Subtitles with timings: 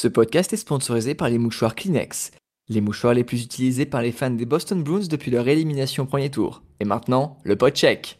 [0.00, 2.30] Ce podcast est sponsorisé par les mouchoirs Kleenex,
[2.68, 6.06] les mouchoirs les plus utilisés par les fans des Boston Bruins depuis leur élimination au
[6.06, 6.62] premier tour.
[6.78, 8.16] Et maintenant, le pot check.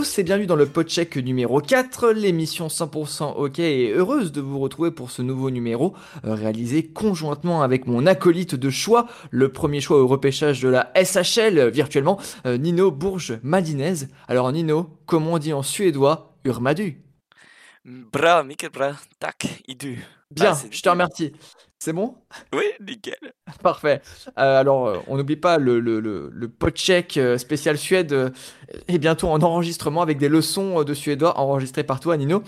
[0.00, 4.58] Tous et bienvenue dans le podcheck numéro 4, l'émission 100% OK et heureuse de vous
[4.58, 9.82] retrouver pour ce nouveau numéro euh, réalisé conjointement avec mon acolyte de choix, le premier
[9.82, 14.06] choix au repêchage de la SHL virtuellement, euh, Nino Bourges Madinez.
[14.26, 17.02] Alors Nino, comment on dit en suédois Urmadu?
[17.84, 20.02] Bra, Mikkel bra, tac, idu.
[20.30, 21.32] Bien, Ah, je te remercie.
[21.82, 22.14] C'est bon?
[22.52, 23.14] Oui, nickel.
[23.62, 24.02] Parfait.
[24.38, 28.32] Euh, alors, euh, on n'oublie pas le, le, le, le podcheck euh, spécial Suède
[28.86, 32.42] est bientôt en enregistrement avec des leçons de suédois enregistrées par toi, Nino.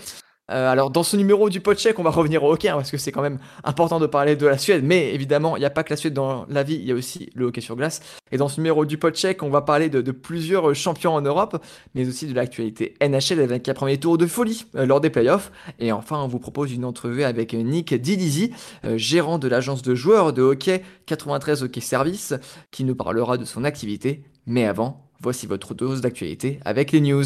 [0.51, 2.97] Euh, alors, dans ce numéro du podcheck, on va revenir au hockey hein, parce que
[2.97, 4.83] c'est quand même important de parler de la Suède.
[4.83, 6.95] Mais évidemment, il n'y a pas que la Suède dans la vie, il y a
[6.95, 8.01] aussi le hockey sur glace.
[8.31, 11.63] Et dans ce numéro du podcheck, on va parler de, plusieurs champions en Europe,
[11.95, 15.51] mais aussi de l'actualité NHL avec un premier tour de folie euh, lors des playoffs.
[15.79, 18.51] Et enfin, on vous propose une entrevue avec Nick Didizi,
[18.85, 22.33] euh, gérant de l'agence de joueurs de hockey 93 Hockey Service,
[22.71, 24.23] qui nous parlera de son activité.
[24.45, 27.23] Mais avant, voici votre dose d'actualité avec les news.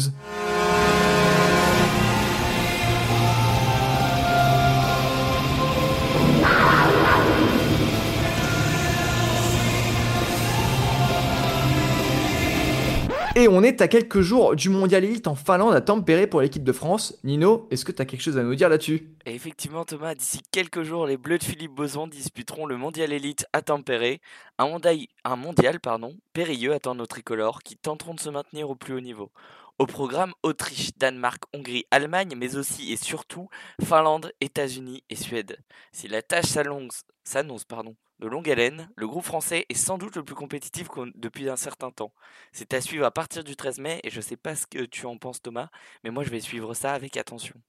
[13.38, 16.64] Et on est à quelques jours du mondial élite en Finlande à Tampere pour l'équipe
[16.64, 17.16] de France.
[17.22, 19.14] Nino, est-ce que tu as quelque chose à nous dire là-dessus?
[19.26, 23.62] Effectivement, Thomas, d'ici quelques jours, les Bleus de Philippe Boson disputeront le mondial élite à
[23.62, 24.20] Tempéré.
[24.58, 28.74] Un mondial, un mondial pardon, périlleux attend nos tricolores qui tenteront de se maintenir au
[28.74, 29.30] plus haut niveau.
[29.78, 33.48] Au programme Autriche, Danemark, Hongrie, Allemagne, mais aussi et surtout
[33.80, 35.58] Finlande, États-Unis et Suède.
[35.92, 40.16] Si la tâche s'annonce s'annonce, pardon, de longue haleine, le groupe français est sans doute
[40.16, 42.12] le plus compétitif depuis un certain temps.
[42.52, 45.06] C'est à suivre à partir du 13 mai et je sais pas ce que tu
[45.06, 45.70] en penses Thomas,
[46.04, 47.60] mais moi je vais suivre ça avec attention.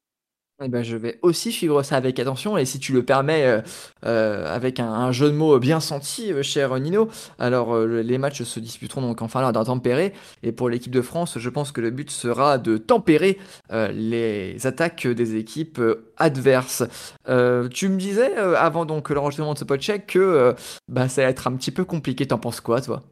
[0.61, 3.61] Eh ben, je vais aussi suivre ça avec attention et si tu le permets, euh,
[4.05, 7.07] euh, avec un, jeu de mots bien senti, euh, cher Nino.
[7.37, 10.11] Alors, le- les matchs se disputeront donc en Finlande à tempérer
[10.43, 13.37] et pour l'équipe de France, je pense que le but sera de tempérer
[13.71, 15.79] les attaques des équipes
[16.17, 16.83] adverses.
[17.25, 20.55] Tu me disais avant donc l'enregistrement de ce podcheck que
[20.87, 22.27] bah, ça va être un petit peu compliqué.
[22.27, 23.03] T'en penses quoi, toi?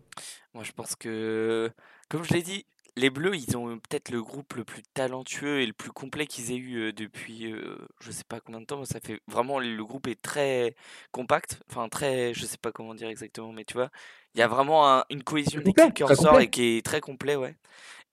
[0.54, 1.70] Moi, je pense que,
[2.10, 2.66] comme je l'ai dit,
[2.98, 6.52] les Bleus, ils ont peut-être le groupe le plus talentueux et le plus complet qu'ils
[6.52, 8.80] aient eu depuis, euh, je sais pas combien de temps.
[8.80, 10.76] mais Ça fait vraiment, le groupe est très
[11.12, 13.90] compact, enfin très, je sais pas comment dire exactement, mais tu vois,
[14.36, 16.46] il y a vraiment un- une cohésion d'équipe qui ressort complet.
[16.46, 17.56] et qui est très complet, ouais.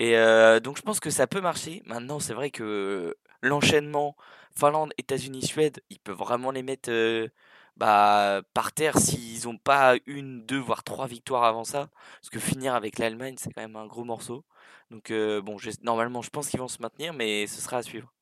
[0.01, 1.83] Et euh, donc, je pense que ça peut marcher.
[1.87, 4.17] Maintenant, c'est vrai que l'enchaînement
[4.57, 7.29] Finlande, États-Unis, Suède, ils peuvent vraiment les mettre euh,
[7.77, 11.89] bah, par terre s'ils n'ont pas une, deux, voire trois victoires avant ça.
[12.21, 14.45] Parce que finir avec l'Allemagne, c'est quand même un gros morceau.
[14.91, 18.13] Donc, euh, bon, normalement, je pense qu'ils vont se maintenir, mais ce sera à suivre.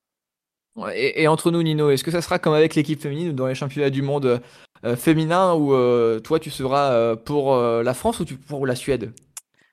[0.74, 3.32] Ouais, Et, et entre nous, Nino, est-ce que ça sera comme avec l'équipe féminine ou
[3.32, 4.38] dans les championnats du monde euh,
[4.84, 9.12] euh, féminin où euh, toi tu seras pour la France ou tu pour la Suède?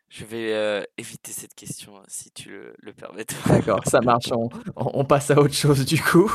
[0.10, 3.26] Je vais euh, éviter cette question, hein, si tu le, le permets.
[3.48, 4.32] D'accord, ça marche,
[4.76, 6.32] on passe à autre chose du coup.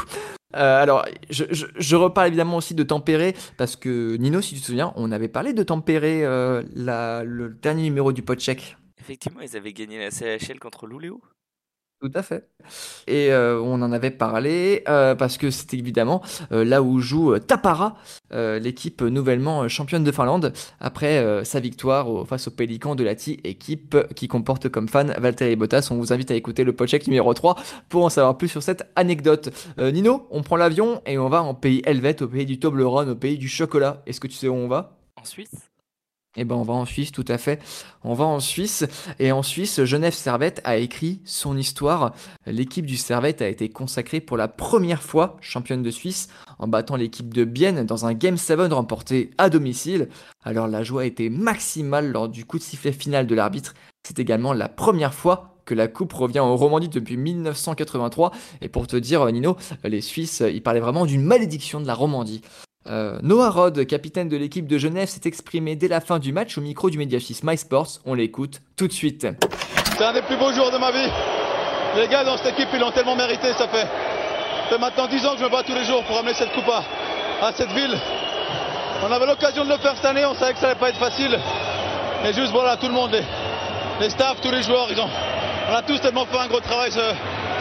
[0.54, 4.92] Euh, alors, je, reparle évidemment aussi de Tempéré, parce que Nino, si tu te souviens,
[4.96, 8.76] on avait parlé de Tempéré euh, le dernier numéro du podcheck.
[9.00, 11.20] Effectivement, ils avaient gagné la CHL contre Louléo.
[12.04, 12.50] Tout à fait.
[13.06, 16.20] Et euh, on en avait parlé euh, parce que c'était évidemment
[16.52, 17.96] euh, là où joue Tapara,
[18.30, 24.28] l'équipe nouvellement championne de Finlande, après sa victoire face aux Pélicans de Lati, équipe qui
[24.28, 25.88] comporte comme fan Valtteri Bottas.
[25.90, 27.56] On vous invite à écouter le podcheck numéro 3
[27.88, 29.48] pour en savoir plus sur cette anecdote.
[29.78, 33.16] Nino, on prend l'avion et on va en pays helvète, au pays du Toblerone, au
[33.16, 34.02] pays du chocolat.
[34.06, 34.98] Est-ce que tu sais où on va?
[35.16, 35.73] En Suisse
[36.36, 37.62] eh ben, on va en Suisse, tout à fait.
[38.02, 38.84] On va en Suisse.
[39.18, 42.12] Et en Suisse, Genève Servette a écrit son histoire.
[42.46, 46.28] L'équipe du Servette a été consacrée pour la première fois championne de Suisse
[46.58, 50.08] en battant l'équipe de Bienne dans un Game 7 remporté à domicile.
[50.42, 53.74] Alors la joie était maximale lors du coup de sifflet final de l'arbitre.
[54.06, 58.32] C'est également la première fois que la coupe revient en Romandie depuis 1983.
[58.60, 62.42] Et pour te dire, Nino, les Suisses, ils parlaient vraiment d'une malédiction de la Romandie.
[62.86, 66.58] Euh, Noah Rod, capitaine de l'équipe de Genève, s'est exprimé dès la fin du match
[66.58, 68.00] au micro du média suisse MySports.
[68.04, 69.26] On l'écoute tout de suite.
[69.96, 71.08] C'est un des plus beaux jours de ma vie.
[71.96, 73.52] Les gars dans cette équipe, ils l'ont tellement mérité.
[73.56, 73.86] Ça fait,
[74.68, 76.68] fait maintenant 10 ans que je me bats tous les jours pour amener cette coupe
[76.68, 77.96] à, à cette ville.
[79.06, 80.98] On avait l'occasion de le faire cette année, on savait que ça allait pas être
[80.98, 81.38] facile.
[82.22, 83.22] Mais juste voilà, tout le monde, les,
[84.00, 85.08] les staffs, tous les joueurs, ils ont,
[85.70, 87.00] on a tous tellement fait un gros travail ce,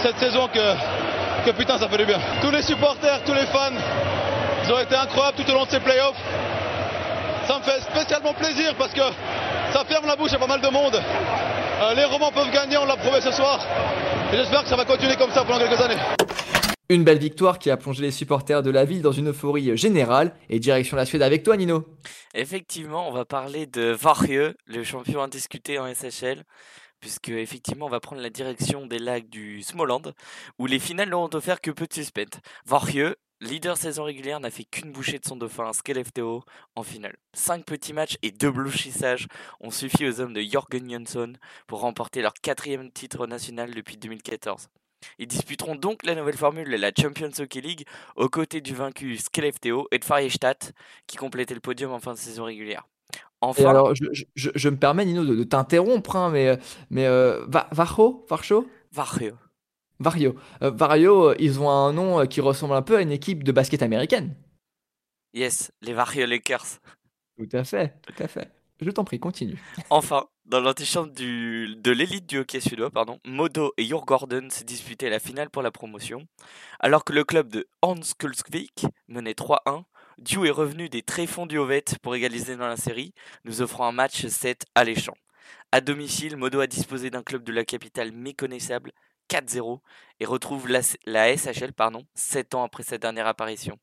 [0.02, 2.20] cette saison que, que putain ça fait du bien.
[2.42, 3.72] Tous les supporters, tous les fans,
[4.64, 6.18] ils ont été incroyables tout au long de ces playoffs.
[7.48, 9.02] Ça me fait spécialement plaisir parce que
[9.74, 10.96] ça ferme la bouche à pas mal de monde.
[10.96, 13.60] Euh, les Romans peuvent gagner, on l'a prouvé ce soir.
[14.32, 16.00] Et j'espère que ça va continuer comme ça pendant quelques années.
[16.90, 20.34] Une belle victoire qui a plongé les supporters de la ville dans une euphorie générale.
[20.50, 21.86] Et direction la Suède avec toi, Nino.
[22.34, 26.44] Effectivement, on va parler de Varje, le champion indiscuté en SHL
[27.04, 30.04] puisque effectivement on va prendre la direction des lacs du Smoland,
[30.58, 32.40] où les finales n'auront offert que peu de suspense.
[32.66, 36.44] Varje, leader saison régulière, n'a fait qu'une bouchée de son dauphin Skellefteå
[36.76, 37.16] en finale.
[37.34, 39.28] Cinq petits matchs et deux blanchissages
[39.60, 41.34] ont suffi aux hommes de Jörgen Jönsson
[41.68, 44.70] pour remporter leur quatrième titre national depuis 2014.
[45.20, 47.86] Ils disputeront donc la nouvelle formule de la Champions Hockey League
[48.16, 50.58] aux côtés du vaincu Skellefteå et de Färjestad
[51.08, 52.88] qui complétait le podium en fin de saison régulière.
[53.42, 54.06] Enfin, alors, je,
[54.36, 56.58] je, je, me permets, Nino, de, de t'interrompre, hein, mais,
[56.90, 58.26] mais euh, Varjo.
[60.00, 60.36] Vario.
[60.62, 63.44] Euh, Vario, euh, ils ont un nom euh, qui ressemble un peu à une équipe
[63.44, 64.36] de basket américaine.
[65.34, 66.80] Yes, les Vario Lakers.
[67.38, 68.52] Tout à fait, tout à fait.
[68.80, 69.58] Je t'en prie, continue.
[69.90, 75.10] Enfin, dans l'antichambre de l'élite du hockey suédois, pardon, Modo et Jor Gordon s'est disputé
[75.10, 76.28] la finale pour la promotion,
[76.80, 79.84] alors que le club de Hans Kulsvik menait 3-1
[80.20, 83.14] Dieu est revenu des tréfonds du Ovette pour égaliser dans la série,
[83.46, 85.16] nous offrant un match 7 alléchant.
[85.72, 88.92] À domicile, Modo a disposé d'un club de la capitale méconnaissable,
[89.34, 89.80] 4-0,
[90.20, 93.78] et retrouve la, la, SHL pardon, 7 ans après sa dernière apparition.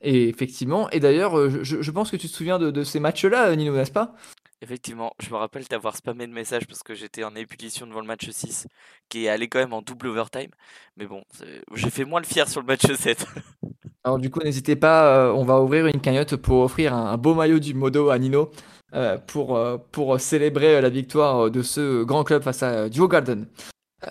[0.00, 2.98] Et effectivement, et d'ailleurs, euh, je, je, pense que tu te souviens de, de ces
[2.98, 4.14] matchs-là, Nino, n'est-ce pas?
[4.60, 8.06] Effectivement, je me rappelle t'avoir spammé de messages parce que j'étais en ébullition devant le
[8.06, 8.66] match 6,
[9.08, 10.50] qui est allé quand même en double overtime.
[10.96, 11.22] Mais bon,
[11.74, 13.26] j'ai fait moins le fier sur le match 7.
[14.04, 17.16] Alors du coup, n'hésitez pas, euh, on va ouvrir une cagnotte pour offrir un, un
[17.16, 18.50] beau maillot du Modo à Nino euh,
[19.26, 23.46] pour, euh, pour célébrer la victoire de ce grand club face à Duo Garden.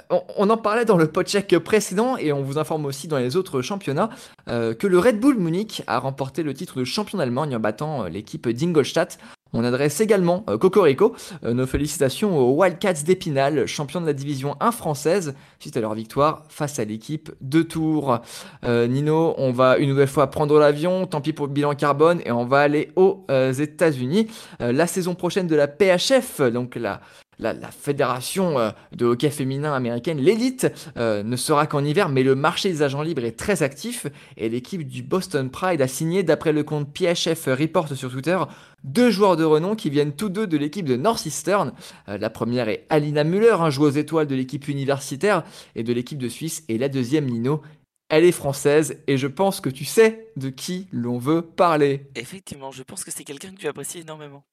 [0.10, 3.36] On, on, en parlait dans le podcheck précédent et on vous informe aussi dans les
[3.36, 4.10] autres championnats
[4.48, 8.06] euh, que le Red Bull Munich a remporté le titre de champion d'Allemagne en battant
[8.06, 9.18] l'équipe d'Ingolstadt
[9.54, 14.56] on adresse également euh, Cocorico euh, nos félicitations aux Wildcats d'Épinal, champions de la division
[14.60, 18.20] 1 française, suite à leur victoire face à l'équipe de Tours.
[18.64, 22.22] Euh, Nino, on va une nouvelle fois prendre l'avion, tant pis pour le bilan carbone,
[22.26, 24.28] et on va aller aux euh, États-Unis.
[24.62, 27.02] Euh, la saison prochaine de la PHF, donc la,
[27.42, 32.24] la, la, fédération euh, de hockey féminin américaine, l'élite, euh, ne sera qu'en hiver, mais
[32.24, 34.08] le marché des agents libres est très actif
[34.38, 38.38] et l'équipe du Boston Pride a signé, d'après le compte PHF Report sur Twitter,
[38.84, 41.74] deux joueurs de renom qui viennent tous deux de l'équipe de Northeastern.
[42.08, 45.44] Euh, la première est Alina Muller, un joueuse étoile de l'équipe universitaire
[45.76, 47.62] et de l'équipe de Suisse, et la deuxième, Nino,
[48.10, 52.10] elle est française et je pense que tu sais de qui l'on veut parler.
[52.16, 54.44] Effectivement, je pense que c'est quelqu'un que tu apprécies énormément.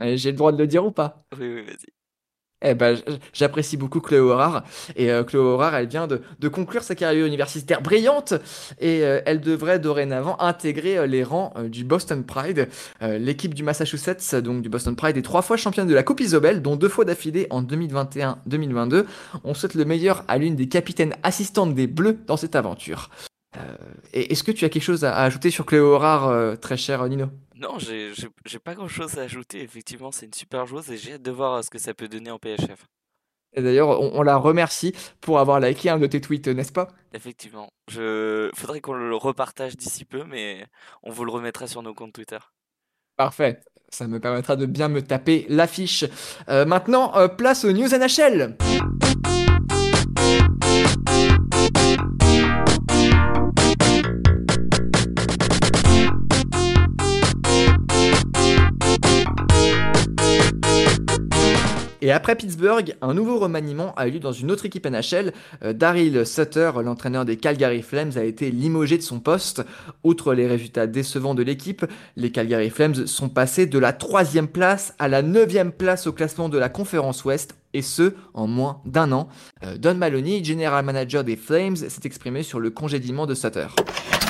[0.00, 1.24] J'ai le droit de le dire ou pas?
[1.36, 1.97] Oui, oui, vas-y.
[2.60, 2.98] Eh ben,
[3.32, 4.64] j'apprécie beaucoup Chloé Horard.
[4.96, 8.34] Et euh, Chloé elle vient de, conclure sa carrière universitaire brillante.
[8.80, 12.68] Et euh, elle devrait dorénavant intégrer euh, les rangs du Boston Pride.
[13.00, 16.62] L'équipe du Massachusetts, donc du Boston Pride, est trois fois championne de la Coupe Isobel,
[16.62, 19.04] dont deux fois d'affilée en 2021-2022.
[19.44, 23.10] On souhaite le meilleur à l'une des capitaines assistantes des Bleus dans cette aventure.
[24.12, 27.26] Est-ce que tu as quelque chose à, ajouter sur Chloé Horard, très cher Nino?
[27.56, 29.62] Non, j'ai pas grand chose à ajouter.
[29.62, 32.30] Effectivement, c'est une super joueuse et j'ai hâte de voir ce que ça peut donner
[32.30, 32.86] en PHF.
[33.54, 36.88] Et d'ailleurs, on, on, la remercie pour avoir liké un de tes tweets, n'est-ce pas?
[37.14, 37.68] Effectivement.
[37.90, 38.50] Je...
[38.54, 40.66] Faudrait qu'on le repartage d'ici peu, mais
[41.02, 42.38] on vous le remettra sur nos comptes Twitter.
[43.16, 43.60] Parfait.
[43.90, 46.04] Ça me permettra de bien me taper l'affiche.
[46.48, 48.56] Euh, maintenant, euh, place aux news NHL.
[62.08, 65.34] Et après Pittsburgh, un nouveau remaniement a eu lieu dans une autre équipe NHL.
[65.62, 69.62] Euh, Daryl Sutter, l'entraîneur des Calgary Flames, a été limogé de son poste.
[70.04, 71.84] Outre les résultats décevants de l'équipe,
[72.16, 76.48] les Calgary Flames sont passés de la troisième place à la neuvième place au classement
[76.48, 79.28] de la conférence Ouest, et ce, en moins d'un an.
[79.62, 83.66] Euh, Don Maloney, general manager des Flames, s'est exprimé sur le congédiement de Sutter.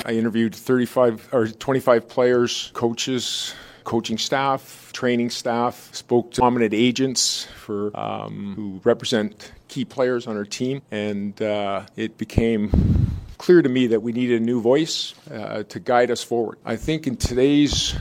[0.05, 3.55] I interviewed 35 or 25 players, coaches,
[3.89, 10.37] coaching staff, training staff, spoke to prominent agents for um, who represent key players on
[10.37, 12.71] our team, and uh, it became
[13.39, 16.59] clear to me that we needed a new voice uh, to guide us forward.
[16.67, 17.95] I think in today's,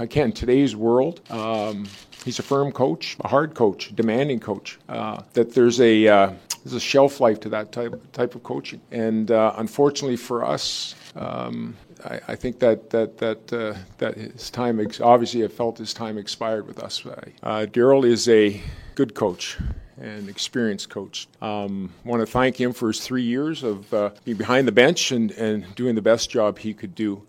[0.00, 1.86] again, today's world, um,
[2.24, 4.76] he's a firm coach, a hard coach, demanding coach.
[4.88, 6.32] Uh, that there's a uh,
[6.64, 10.96] there's a shelf life to that type type of coaching, and uh, unfortunately for us.
[11.14, 15.78] Um, I, I, think that that that uh, that his time ex- obviously I felt
[15.78, 17.04] his time expired with us.
[17.04, 18.60] Uh, Daryl is a
[18.94, 19.58] good coach
[20.00, 21.28] and experienced coach.
[21.42, 25.12] Um, want to thank him for his three years of uh, being behind the bench
[25.12, 27.22] and, and doing the best job he could do.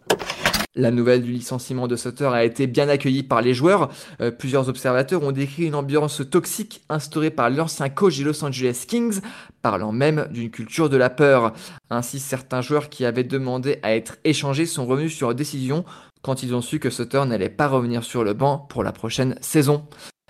[0.80, 3.90] La nouvelle du licenciement de Sutter a été bien accueillie par les joueurs.
[4.22, 8.86] Euh, plusieurs observateurs ont décrit une ambiance toxique instaurée par l'ancien coach des Los Angeles
[8.88, 9.20] Kings,
[9.62, 11.52] parlant même d'une culture de la peur.
[11.90, 15.84] Ainsi, certains joueurs qui avaient demandé à être échangés sont revenus sur décision
[16.22, 19.36] quand ils ont su que Sutter n'allait pas revenir sur le banc pour la prochaine
[19.42, 19.86] saison.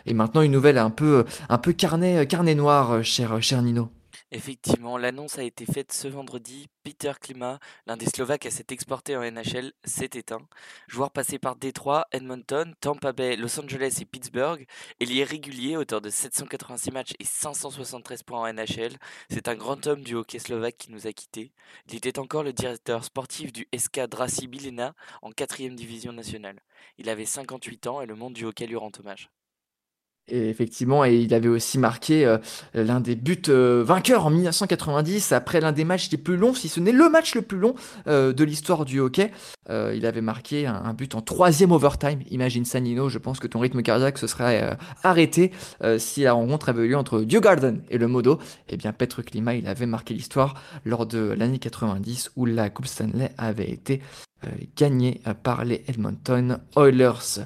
[0.08, 3.91] Et maintenant, une nouvelle un peu, un peu carnet, carnet noir, cher, cher Nino.
[4.31, 6.67] Effectivement, l'annonce a été faite ce vendredi.
[6.83, 10.48] Peter Klima, l'un des Slovaques à s'être exporté en NHL, s'est éteint.
[10.88, 14.67] Joueur passé par Détroit, Edmonton, Tampa Bay, Los Angeles et Pittsburgh,
[15.01, 18.98] lié régulier, auteur de 786 matchs et 573 points en NHL,
[19.29, 21.51] c'est un grand homme du hockey slovaque qui nous a quittés.
[21.88, 26.59] Il était encore le directeur sportif du SK Draci Bilena en 4 division nationale.
[26.98, 29.29] Il avait 58 ans et le monde du hockey lui rend hommage.
[30.31, 32.38] Effectivement, et il avait aussi marqué euh,
[32.74, 36.69] l'un des buts euh, vainqueurs en 1990, après l'un des matchs les plus longs, si
[36.69, 37.75] ce n'est le match le plus long
[38.07, 39.31] euh, de l'histoire du hockey.
[39.69, 42.19] il avait marqué un, but en troisième overtime.
[42.31, 45.51] Imagine Sanino, je pense que ton rythme cardiaque se serait arrêté
[45.98, 48.39] si la rencontre avait eu lieu entre Garden et le Modo.
[48.67, 50.55] Eh bien, Petre Klima, il avait marqué l'histoire
[50.86, 54.01] lors de l'année 90 où la Coupe Stanley avait été
[54.75, 57.45] gagnée par les Edmonton Oilers.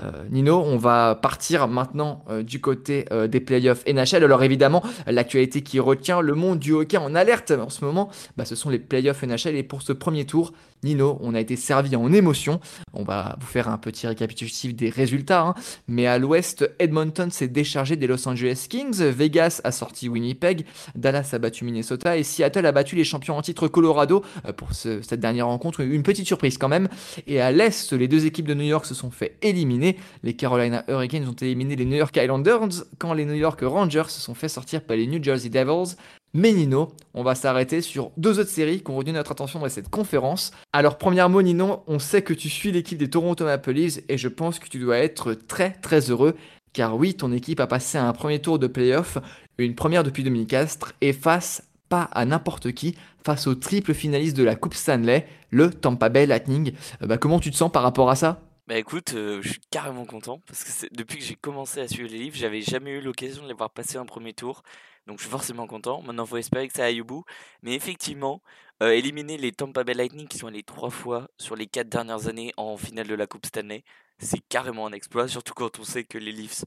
[0.00, 4.24] Euh, Nino, on va partir maintenant euh, du côté euh, des playoffs NHL.
[4.24, 8.44] Alors évidemment, l'actualité qui retient le monde du hockey en alerte en ce moment, bah,
[8.44, 9.56] ce sont les playoffs NHL.
[9.56, 10.52] Et pour ce premier tour,
[10.84, 12.60] Nino, on a été servi en émotion.
[12.92, 15.42] On va vous faire un petit récapitulatif des résultats.
[15.42, 15.54] Hein.
[15.88, 20.64] Mais à l'ouest, Edmonton s'est déchargé des Los Angeles Kings, Vegas a sorti Winnipeg,
[20.94, 24.72] Dallas a battu Minnesota et Seattle a battu les champions en titre Colorado euh, pour
[24.74, 25.80] cette dernière rencontre.
[25.80, 26.88] Une petite surprise quand même.
[27.26, 29.96] Et à l'est, les deux équipes de New York se sont fait éliminer.
[30.22, 34.20] Les Carolina Hurricanes ont éliminé les New York Islanders quand les New York Rangers se
[34.20, 35.96] sont fait sortir par les New Jersey Devils.
[36.36, 39.68] Mais Nino, on va s'arrêter sur deux autres séries qui ont retenu notre attention dans
[39.68, 40.50] cette conférence.
[40.72, 44.26] Alors, premièrement, Nino, on sait que tu suis l'équipe des Toronto Maple Leafs et je
[44.26, 46.34] pense que tu dois être très très heureux
[46.72, 49.18] car oui, ton équipe a passé un premier tour de playoff,
[49.58, 54.42] une première depuis 2004 et face pas à n'importe qui, face au triple finaliste de
[54.42, 56.72] la Coupe Stanley, le Tampa Bay Lightning.
[57.00, 58.40] Euh, bah, comment tu te sens par rapport à ça?
[58.66, 62.10] Bah écoute, euh, je suis carrément content parce que depuis que j'ai commencé à suivre
[62.10, 64.62] les livres, j'avais jamais eu l'occasion de les voir passer un premier tour.
[65.06, 66.02] Donc je suis forcément content.
[66.02, 67.24] Maintenant, il faut espérer que ça aille au bout.
[67.62, 68.42] Mais effectivement,
[68.82, 72.28] euh, éliminer les Tampa Bay Lightning qui sont allés trois fois sur les quatre dernières
[72.28, 73.84] années en finale de la Coupe Stanley,
[74.18, 75.28] c'est carrément un exploit.
[75.28, 76.64] Surtout quand on sait que les Leafs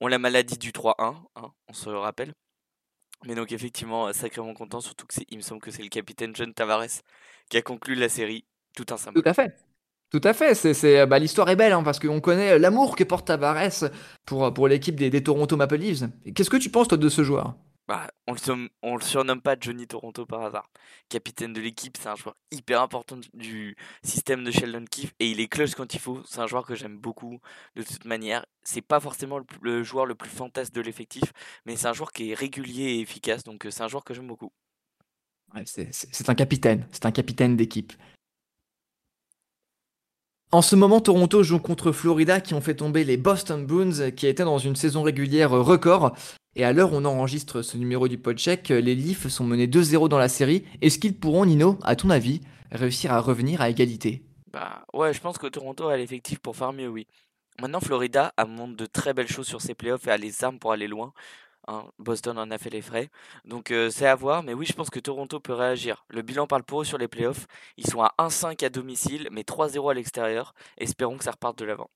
[0.00, 0.94] ont la maladie du 3-1,
[1.36, 2.34] hein, on se le rappelle.
[3.26, 6.54] Mais donc effectivement, sacrément content, surtout que il me semble que c'est le capitaine John
[6.54, 7.02] Tavares
[7.50, 8.44] qui a conclu la série.
[8.76, 9.22] Tout un symbole.
[9.22, 9.56] Tout à fait.
[10.10, 13.26] Tout à fait, c'est, bah, l'histoire est belle hein, parce qu'on connaît l'amour que porte
[13.26, 13.90] Tavares
[14.24, 16.04] pour, pour l'équipe des, des Toronto Maple Leafs.
[16.34, 17.56] Qu'est-ce que tu penses toi de ce joueur?
[17.88, 20.70] Bah, on le, le surnomme pas Johnny Toronto par hasard.
[21.08, 25.40] Capitaine de l'équipe, c'est un joueur hyper important du système de Sheldon Keefe et il
[25.40, 26.22] est clutch quand il faut.
[26.26, 27.40] C'est un joueur que j'aime beaucoup
[27.76, 28.44] de toute manière.
[28.62, 31.32] C'est pas forcément le, joueur le plus fantasque de l'effectif,
[31.64, 34.12] mais c'est un joueur qui est régulier et efficace, donc euh, c'est un joueur que
[34.12, 34.52] j'aime beaucoup.
[35.64, 37.94] c'est un capitaine, c'est un capitaine d'équipe.
[40.50, 44.26] En ce moment, Toronto joue contre Florida qui ont fait tomber les Boston Bruins qui
[44.26, 46.16] étaient dans une saison régulière record.
[46.56, 50.08] Et à l'heure où on enregistre ce numéro du podcheck, les Leafs sont menés 2-0
[50.08, 50.64] dans la série.
[50.80, 52.40] Est-ce qu'ils pourront, Nino, à ton avis,
[52.72, 54.22] réussir à revenir à égalité?
[54.50, 57.06] Bah ouais, je pense que Toronto a l'effectif pour faire mieux, oui.
[57.60, 60.58] Maintenant, Florida a montré de très belles choses sur ses playoffs et a les armes
[60.58, 61.12] pour aller loin.
[61.68, 61.84] Hein.
[61.98, 63.10] Boston en a fait les frais.
[63.44, 66.04] Donc euh, c'est à voir, mais oui, je pense que Toronto peut réagir.
[66.08, 67.46] Le bilan parle pour eux sur les playoffs.
[67.76, 70.54] Ils sont à 1-5 à domicile, mais 3-0 à l'extérieur.
[70.78, 71.90] Espérons que ça reparte de l'avant.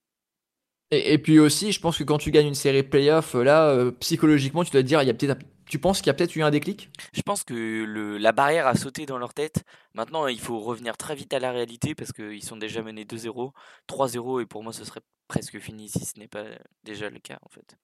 [0.95, 4.63] Et, puis aussi, je pense que quand tu gagnes une série playoff, là, euh, psychologiquement,
[4.63, 6.43] tu dois te dire, il y a peut-être, tu penses qu'il y a peut-être eu
[6.43, 6.91] un déclic?
[7.15, 9.65] Je pense que le, la barrière a sauté dans leur tête.
[9.95, 13.53] Maintenant, il faut revenir très vite à la réalité parce qu'ils sont déjà menés 2-0,
[13.89, 16.45] 3-0, et pour moi, ce serait presque fini si ce n'est pas
[16.85, 17.79] déjà le cas, en fait.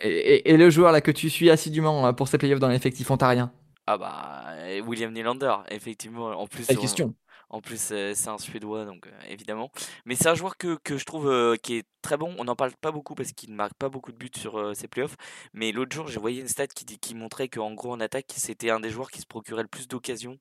[0.00, 3.52] Et, le joueur là que tu suis assidûment hein, pour ces playoffs dans l'effectif ontarien?
[3.86, 4.44] Ah bah,
[4.86, 6.28] William Nylander, effectivement.
[6.30, 7.14] En plus, Quelle question
[7.50, 9.70] En plus, c'est un Suédois, donc évidemment.
[10.06, 12.34] Mais c'est un joueur que, que je trouve qui est très bon.
[12.38, 14.88] On n'en parle pas beaucoup parce qu'il ne marque pas beaucoup de buts sur ses
[14.88, 15.16] playoffs.
[15.52, 18.70] Mais l'autre jour, j'ai voyé une stat qui, qui montrait qu'en gros, en attaque, c'était
[18.70, 20.38] un des joueurs qui se procurait le plus d'occasions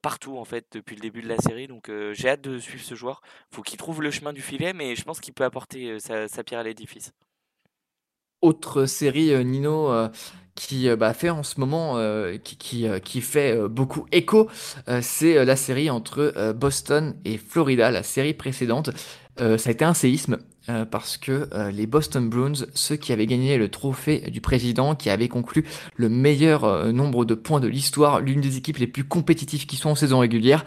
[0.00, 1.66] partout, en fait, depuis le début de la série.
[1.66, 3.20] Donc j'ai hâte de suivre ce joueur.
[3.50, 6.44] faut qu'il trouve le chemin du filet, mais je pense qu'il peut apporter sa, sa
[6.44, 7.12] pierre à l'édifice.
[8.42, 9.90] Autre série, Nino,
[10.54, 11.98] qui bah, fait en ce moment,
[12.44, 14.48] qui, qui, fait beaucoup écho,
[15.00, 18.90] c'est la série entre Boston et Florida, la série précédente.
[19.38, 20.38] ça a été un séisme
[20.90, 25.28] parce que les Boston Bruins, ceux qui avaient gagné le trophée du président, qui avaient
[25.28, 25.66] conclu
[25.96, 29.90] le meilleur nombre de points de l'histoire, l'une des équipes les plus compétitives qui sont
[29.90, 30.64] en saison régulière,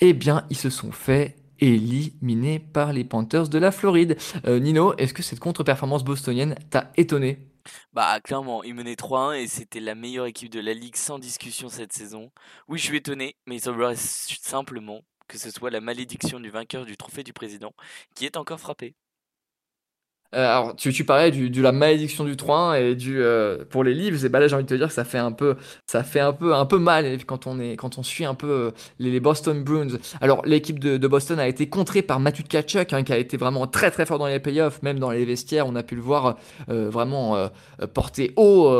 [0.00, 4.16] eh bien, ils se sont fait éliminés par les Panthers de la Floride.
[4.46, 7.38] Nino, est-ce que cette contre-performance bostonienne t'a étonné?
[7.92, 11.68] Bah clairement, ils menaient 3-1 et c'était la meilleure équipe de la ligue sans discussion
[11.68, 12.32] cette saison.
[12.68, 16.86] Oui, je suis étonné, mais il semblerait simplement que ce soit la malédiction du vainqueur
[16.86, 17.72] du trophée du président
[18.14, 18.94] qui est encore frappé.
[20.34, 23.82] Euh, alors, tu, tu parlais du, de la malédiction du 3 et du euh, pour
[23.82, 24.24] les livres.
[24.24, 25.56] Et bah là, j'ai envie de te dire que ça fait un peu,
[25.86, 28.48] ça fait un peu, un peu mal quand on est, quand on suit un peu
[28.48, 29.98] euh, les, Boston Bruins.
[30.20, 33.36] Alors, l'équipe de, de, Boston a été contrée par Matthew Tkachuk, hein, qui a été
[33.36, 35.66] vraiment très très fort dans les playoffs, même dans les vestiaires.
[35.66, 36.36] On a pu le voir
[36.68, 37.50] vraiment
[37.94, 38.72] porter haut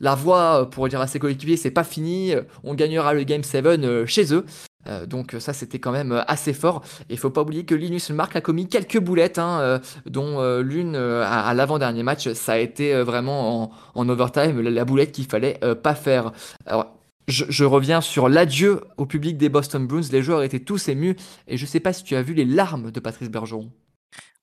[0.00, 2.34] la voix pour dire à ses coéquipiers, c'est pas fini.
[2.64, 4.44] On gagnera le Game 7 chez eux.
[4.86, 6.82] Euh, donc ça c'était quand même euh, assez fort.
[7.08, 10.42] Et il faut pas oublier que Linus Mark a commis quelques boulettes, hein, euh, dont
[10.60, 15.94] l'une à, l'avant-dernier match, ça a été vraiment en, overtime, la, boulette qu'il fallait pas
[15.94, 16.32] faire.
[16.66, 16.94] Alors,
[17.28, 20.08] je, reviens sur l'adieu au public des Boston Bruins.
[20.10, 21.16] Les joueurs étaient tous émus.
[21.46, 23.70] Et je sais pas si tu as vu les larmes de Patrice Bergeron.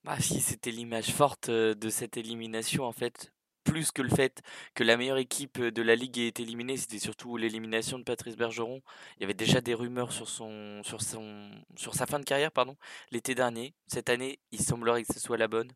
[0.05, 3.31] Bah si, c'était l'image forte de cette élimination en fait
[3.63, 4.41] plus que le fait
[4.75, 8.35] que la meilleure équipe de la ligue ait été éliminée, c'était surtout l'élimination de Patrice
[8.37, 8.81] Bergeron.
[9.17, 12.51] Il y avait déjà des rumeurs sur son sur son sur sa fin de carrière
[12.51, 12.75] pardon
[13.11, 13.73] l'été dernier.
[13.87, 15.71] Cette année, il semblerait que ce soit la bonne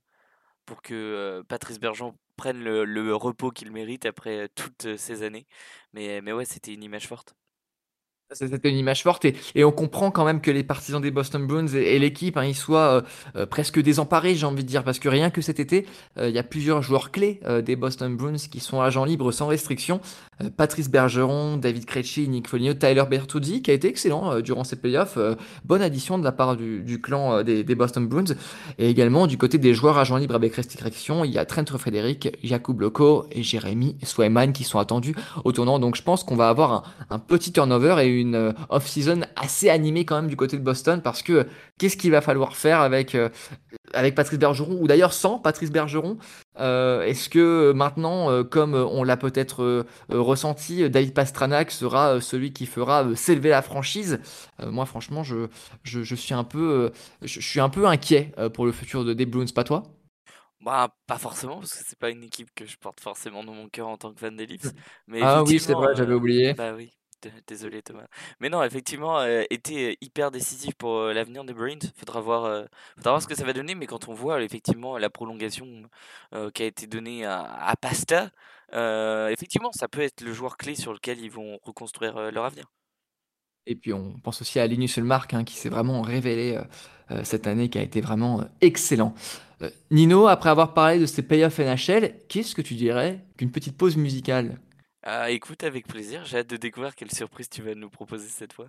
[0.66, 5.48] pour que Patrice Bergeron prenne le, le repos qu'il mérite après toutes ces années.
[5.94, 7.36] Mais mais ouais, c'était une image forte.
[8.34, 11.68] C'était une image forte et, on comprend quand même que les partisans des Boston Bruins
[11.68, 13.02] et, l'équipe, hein, ils soient euh,
[13.36, 15.86] euh, presque désemparés, j'ai envie de dire, parce que rien que cet été,
[16.18, 19.48] euh, il y a plusieurs joueurs clés des Boston Bruins qui sont agents libres sans
[19.48, 20.00] restriction.
[20.58, 25.18] Patrice Bergeron, David Krejci, Nick Foligno, Tyler Bertuzzi, qui a été excellent durant ces playoffs.
[25.64, 28.36] bonne addition de la part du, clan des, Boston Bruins.
[28.78, 32.38] Et également du côté des joueurs agents libres avec restriction, il y a Trent Frederick,
[32.44, 35.80] Jakub Loco et Jérémy Swayman qui sont attendus au tournant.
[35.80, 39.70] Donc je pense qu'on va avoir un, un petit turnover et une euh, off-season assez
[39.70, 43.16] animée quand même du côté de Boston parce que qu'est-ce qu'il va falloir faire avec,
[43.16, 43.30] euh,
[43.94, 46.18] avec Patrice Bergeron ou d'ailleurs sans Patrice Bergeron?
[46.60, 53.16] Euh, Est-ce que maintenant, comme on l'a peut-être ressenti, David Pastranac sera celui qui fera
[53.16, 54.20] s'élever la franchise?
[54.66, 55.48] Moi, franchement, je,
[55.84, 59.46] je, suis un peu, je, suis un peu inquiet pour le futur de des Bruins,
[59.54, 59.84] pas toi?
[60.64, 63.68] Bah, pas forcément, parce que c'est pas une équipe que je porte forcément dans mon
[63.68, 64.72] cœur en tant que fan des Leafs.
[65.08, 66.54] Mais ah oui, c'est vrai, j'avais oublié.
[66.54, 66.92] Bah oui.
[67.48, 68.08] Désolé Thomas.
[68.40, 71.80] Mais non, effectivement, euh, était hyper décisif pour euh, l'avenir des Bruins.
[71.96, 72.66] Faudra voir, euh,
[72.98, 73.76] faudra voir ce que ça va donner.
[73.76, 75.84] Mais quand on voit effectivement la prolongation
[76.54, 78.32] qui a été donnée à, Pasta,
[79.32, 82.66] effectivement, ça peut être le joueur clé sur lequel ils vont reconstruire leur avenir.
[83.66, 86.60] Et puis on pense aussi à Linus Elmark hein, qui s'est vraiment révélé
[87.24, 89.14] cette année, qui a été vraiment excellent.
[89.92, 93.96] Nino, après avoir parlé de ces playoffs NHL, qu'est-ce que tu dirais qu'une petite pause
[93.96, 94.60] musicale?
[95.04, 96.24] Ah, écoute, avec plaisir.
[96.26, 98.68] J'ai hâte de découvrir quelle surprise tu vas nous proposer cette fois.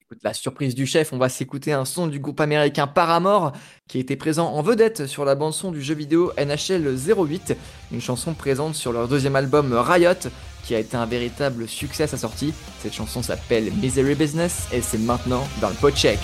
[0.00, 3.52] Écoute, la surprise du chef, on va s'écouter un son du groupe américain Paramore
[3.86, 7.56] qui était présent en vedette sur la bande-son du jeu vidéo NHL 08,
[7.92, 10.30] une chanson présente sur leur deuxième album Riot
[10.64, 12.52] qui a été un véritable succès à sa sortie.
[12.80, 16.18] Cette chanson s'appelle Misery Business et c'est maintenant dans le pot check.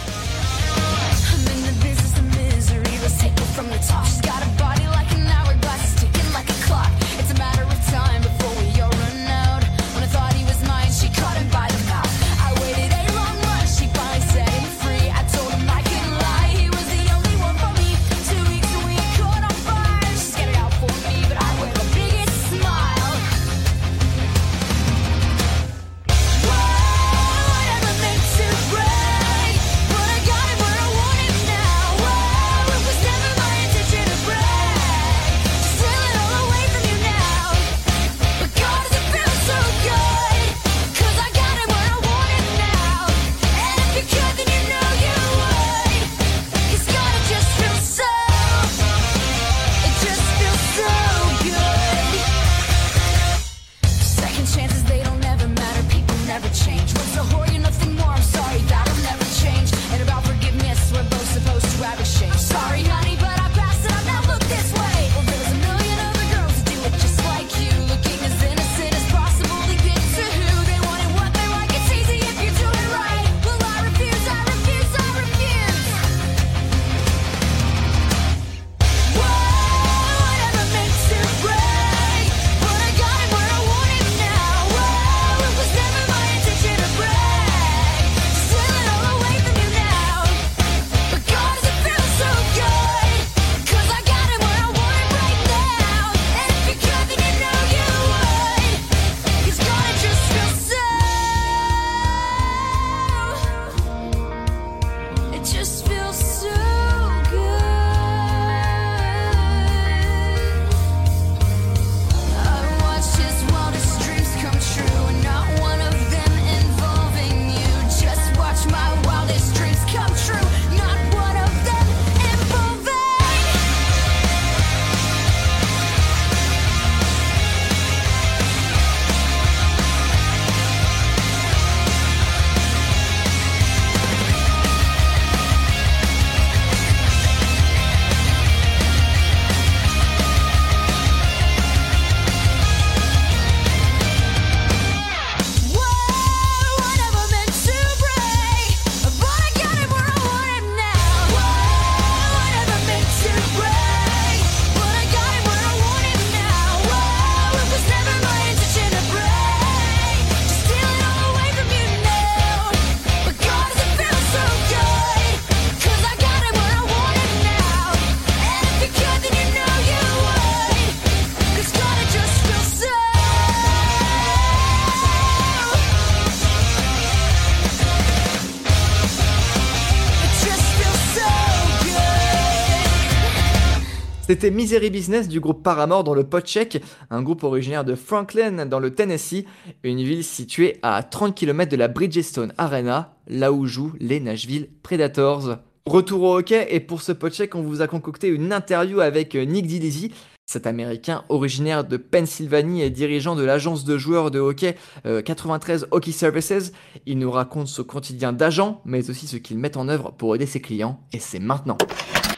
[184.36, 188.80] C'était Misery Business du groupe Paramore dans le Podcheck, un groupe originaire de Franklin dans
[188.80, 189.46] le Tennessee,
[189.82, 194.68] une ville située à 30 km de la Bridgestone Arena, là où jouent les Nashville
[194.82, 195.56] Predators.
[195.86, 199.66] Retour au hockey et pour ce Podcheck, on vous a concocté une interview avec Nick
[199.66, 200.12] Dillisi,
[200.44, 204.76] cet Américain originaire de Pennsylvanie et dirigeant de l'agence de joueurs de hockey
[205.24, 206.72] 93 euh, Hockey Services,
[207.06, 210.44] il nous raconte ce quotidien d'agent, mais aussi ce qu'il met en œuvre pour aider
[210.44, 211.78] ses clients, et c'est maintenant.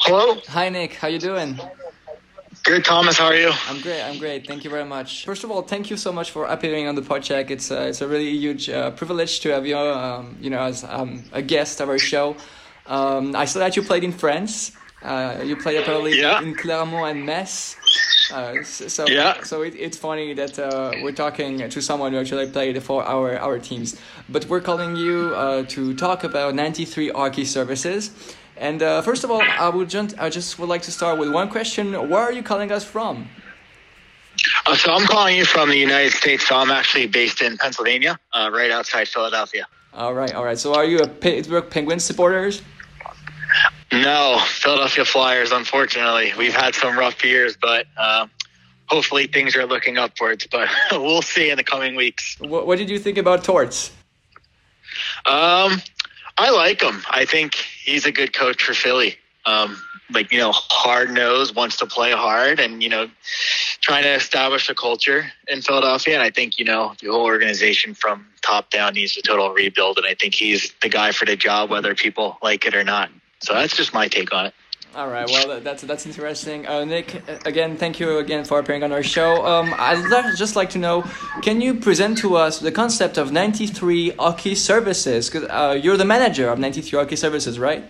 [0.06, 0.36] Hello?
[0.54, 1.56] Hi Nick, how you doing?
[2.68, 3.16] Good, Thomas.
[3.16, 3.50] How are you?
[3.66, 4.02] I'm great.
[4.02, 4.46] I'm great.
[4.46, 5.24] Thank you very much.
[5.24, 7.48] First of all, thank you so much for appearing on the podcast.
[7.50, 10.84] It's uh, it's a really huge uh, privilege to have you, um, you know, as
[10.84, 12.36] um, a guest of our show.
[12.86, 14.72] Um, I saw that you played in France.
[15.02, 16.42] Uh, you played apparently yeah.
[16.42, 17.74] in Clermont and Metz.
[18.30, 19.42] Uh, so yeah.
[19.44, 23.38] so it, it's funny that uh, we're talking to someone who actually played for our
[23.38, 23.96] our teams,
[24.28, 28.10] but we're calling you uh, to talk about 93 hockey services.
[28.58, 31.30] And uh, first of all, I would just I just would like to start with
[31.30, 33.28] one question: Where are you calling us from?
[34.66, 36.46] Uh, so I'm calling you from the United States.
[36.48, 39.66] So I'm actually based in Pennsylvania, uh, right outside Philadelphia.
[39.94, 40.58] All right, all right.
[40.58, 42.62] So are you a Pittsburgh Penguins supporters?
[43.92, 45.50] No, Philadelphia Flyers.
[45.50, 48.26] Unfortunately, we've had some rough years, but uh,
[48.86, 50.46] hopefully things are looking upwards.
[50.50, 52.36] But we'll see in the coming weeks.
[52.40, 53.92] What, what did you think about Torts?
[55.26, 55.80] Um,
[56.38, 57.02] I like him.
[57.10, 59.16] I think he's a good coach for Philly.
[59.44, 59.76] Um,
[60.10, 63.10] like you know, hard nosed, wants to play hard, and you know,
[63.80, 66.14] trying to establish a culture in Philadelphia.
[66.14, 69.98] And I think you know the whole organization from top down needs a total rebuild.
[69.98, 73.10] And I think he's the guy for the job, whether people like it or not.
[73.40, 74.54] So that's just my take on it.
[74.94, 76.66] All right, well, that's that's interesting.
[76.66, 79.46] Uh, Nick, again, thank you again for appearing on our show.
[79.46, 81.04] Um, I'd just like to know,
[81.42, 85.28] can you present to us the concept of 93 Hockey Services?
[85.28, 87.84] Because uh, you're the manager of 93 Hockey Services, right?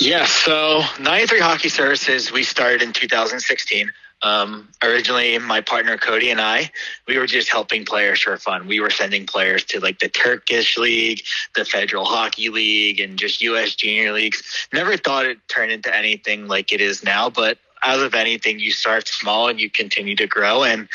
[0.00, 0.30] Yes.
[0.30, 3.90] So 93 Hockey Services, we started in 2016.
[4.22, 6.70] Um, originally, my partner Cody and I,
[7.08, 8.66] we were just helping players for fun.
[8.66, 11.22] We were sending players to like the Turkish League,
[11.54, 13.74] the Federal Hockey League, and just U.S.
[13.74, 14.68] Junior Leagues.
[14.72, 18.72] Never thought it turned into anything like it is now, but as of anything, you
[18.72, 20.64] start small and you continue to grow.
[20.64, 20.88] And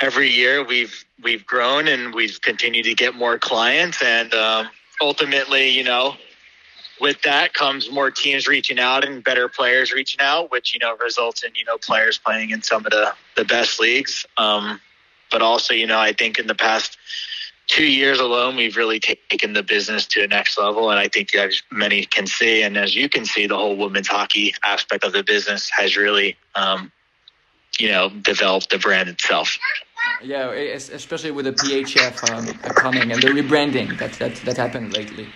[0.00, 4.02] every year, we've we've grown and we've continued to get more clients.
[4.02, 4.68] And um,
[5.00, 6.16] ultimately, you know,
[7.00, 10.96] with that comes more teams reaching out and better players reaching out, which you know
[10.96, 14.26] results in you know players playing in some of the the best leagues.
[14.36, 14.80] Um,
[15.30, 16.98] but also, you know, I think in the past
[17.66, 21.34] two years alone, we've really taken the business to the next level, and I think
[21.34, 25.12] as many can see, and as you can see, the whole women's hockey aspect of
[25.12, 26.90] the business has really, um,
[27.78, 29.56] you know, developed the brand itself.
[30.22, 35.28] Yeah, especially with the PHF um, coming and the rebranding that that that happened lately.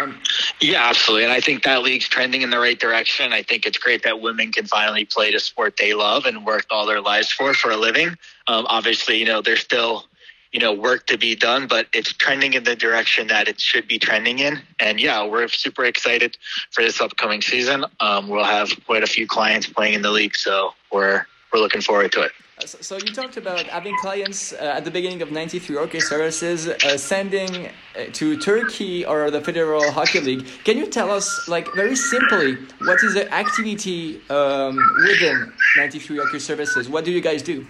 [0.00, 0.20] Um,
[0.60, 1.24] yeah, absolutely.
[1.24, 3.32] And I think that league's trending in the right direction.
[3.32, 6.66] I think it's great that women can finally play the sport they love and work
[6.70, 8.08] all their lives for for a living.
[8.46, 10.04] Um, obviously, you know, there's still,
[10.52, 13.88] you know, work to be done, but it's trending in the direction that it should
[13.88, 14.60] be trending in.
[14.80, 16.36] And yeah, we're super excited
[16.70, 17.84] for this upcoming season.
[18.00, 21.80] Um, we'll have quite a few clients playing in the league, so we're we're looking
[21.80, 22.32] forward to it.
[22.64, 26.96] So, you talked about having clients uh, at the beginning of 93 Hockey Services uh,
[26.96, 30.46] sending uh, to Turkey or the Federal Hockey League.
[30.64, 36.38] Can you tell us, like, very simply, what is the activity um, within 93 Hockey
[36.38, 36.88] Services?
[36.88, 37.66] What do you guys do?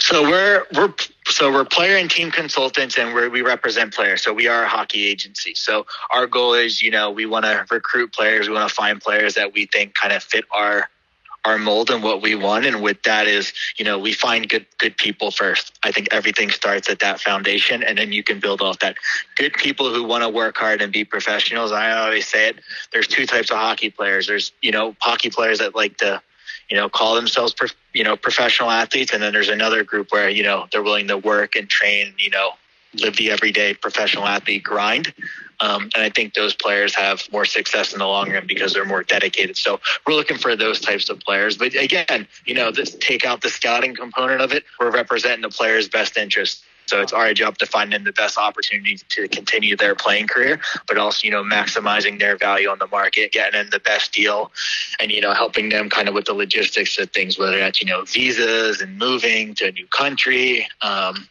[0.00, 0.92] So we're we're
[1.26, 4.22] so we're player and team consultants, and we represent players.
[4.22, 5.54] So we are a hockey agency.
[5.54, 8.48] So our goal is, you know, we want to recruit players.
[8.48, 10.88] We want to find players that we think kind of fit our
[11.44, 12.66] our mold and what we want.
[12.66, 15.78] And with that is, you know, we find good good people first.
[15.82, 18.96] I think everything starts at that foundation, and then you can build off that.
[19.36, 21.72] Good people who want to work hard and be professionals.
[21.72, 22.60] I always say it.
[22.92, 24.26] There's two types of hockey players.
[24.26, 26.22] There's you know hockey players that like to
[26.68, 27.54] you know call themselves
[27.92, 31.18] you know professional athletes, and then there's another group where you know they're willing to
[31.18, 32.14] work and train.
[32.18, 32.50] You know,
[32.94, 35.12] live the everyday professional athlete grind.
[35.62, 38.84] Um, and I think those players have more success in the long run because they're
[38.84, 39.56] more dedicated.
[39.56, 41.56] So we're looking for those types of players.
[41.56, 44.64] But again, you know, this take out the scouting component of it.
[44.80, 46.64] We're representing the player's best interest.
[46.86, 50.60] So it's our job to find them the best opportunity to continue their playing career,
[50.88, 54.50] but also, you know, maximizing their value on the market, getting them the best deal
[54.98, 57.86] and, you know, helping them kind of with the logistics of things, whether that's, you
[57.86, 61.28] know, visas and moving to a new country, um,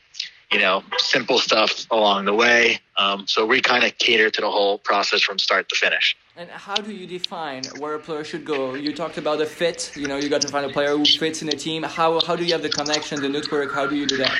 [0.51, 2.79] you know, simple stuff along the way.
[2.97, 6.15] Um, so we kind of cater to the whole process from start to finish.
[6.35, 8.73] And how do you define where a player should go?
[8.73, 9.91] You talked about the fit.
[9.95, 11.83] You know, you got to find a player who fits in a team.
[11.83, 13.71] How how do you have the connection, the network?
[13.73, 14.37] How do you do that?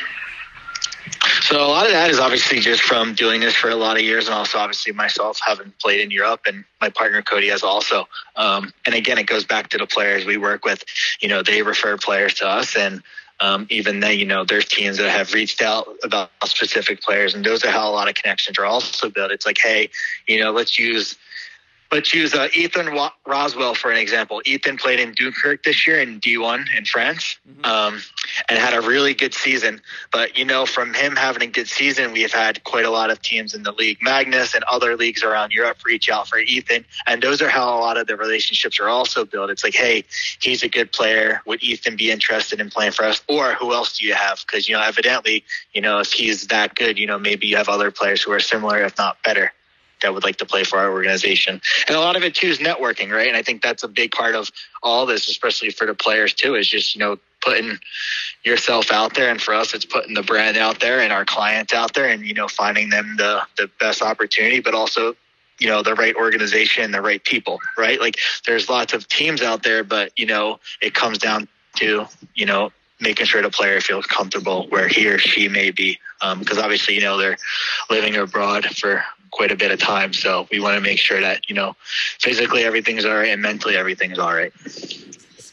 [1.42, 4.04] So a lot of that is obviously just from doing this for a lot of
[4.04, 8.08] years, and also obviously myself having played in Europe, and my partner Cody has also.
[8.36, 10.84] Um, and again, it goes back to the players we work with.
[11.20, 13.02] You know, they refer players to us, and
[13.42, 17.44] um, even then, you know, there's teams that have reached out about specific players, and
[17.44, 19.32] those are how a lot of connections are also built.
[19.32, 19.90] It's like, hey,
[20.28, 21.18] you know, let's use
[21.92, 24.42] let's use uh, Ethan Wa- Roswell for an example.
[24.46, 27.66] Ethan played in Dunkirk this year in D1 in France, mm-hmm.
[27.66, 28.02] um,
[28.50, 29.82] and had a really good season.
[30.12, 33.12] But you know, from him having a good season, we have had quite a lot
[33.12, 36.86] of teams in the league, Magnus and other leagues around Europe, reach out for Ethan,
[37.08, 39.50] and those are how a lot of the relationships are also built.
[39.50, 40.04] It's like, hey,
[40.40, 41.42] he's a good player.
[41.46, 43.22] Would Ethan be interested in playing for us?
[43.28, 44.42] Or who else do you have?
[44.46, 47.70] Because you know, evidently, you know, if he's that good, you know, maybe you have
[47.70, 49.52] other players who are similar, if not better
[50.02, 51.62] that would like to play for our organization.
[51.88, 53.28] And a lot of it too is networking, right?
[53.28, 54.50] And I think that's a big part of
[54.84, 57.80] all this, especially for the players too, is just, you know, putting
[58.44, 59.30] yourself out there.
[59.30, 62.26] And for us, it's putting the brand out there and our clients out there and,
[62.26, 65.16] you know, finding them the, the best opportunity, but also,
[65.60, 68.00] you know, the right organization, the right people, right?
[68.00, 72.46] Like there's lots of teams out there, but, you know, it comes down to, you
[72.46, 76.00] know, making sure the player feels comfortable where he or she may be.
[76.38, 77.38] Because um, obviously, you know, they're
[77.90, 80.14] living abroad for quite a bit of time.
[80.14, 81.76] So we want to make sure that, you know,
[82.20, 84.54] physically everything's all right and mentally everything's all right.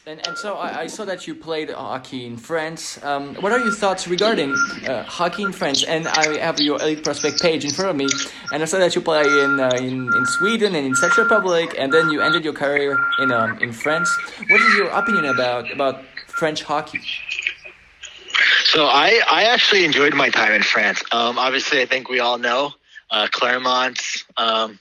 [0.09, 2.99] And, and so I, I saw that you played hockey in France.
[3.05, 4.55] Um, what are your thoughts regarding
[4.89, 5.85] uh, hockey in France?
[5.85, 8.09] And I have your Elite Prospect page in front of me,
[8.51, 11.75] and I saw that you play in uh, in, in Sweden and in Czech Republic,
[11.77, 14.09] and then you ended your career in um, in France.
[14.49, 17.01] What is your opinion about about French hockey?
[18.65, 21.03] So I, I actually enjoyed my time in France.
[21.13, 22.73] Um, obviously, I think we all know
[23.11, 24.01] uh, Clermont
[24.37, 24.79] um,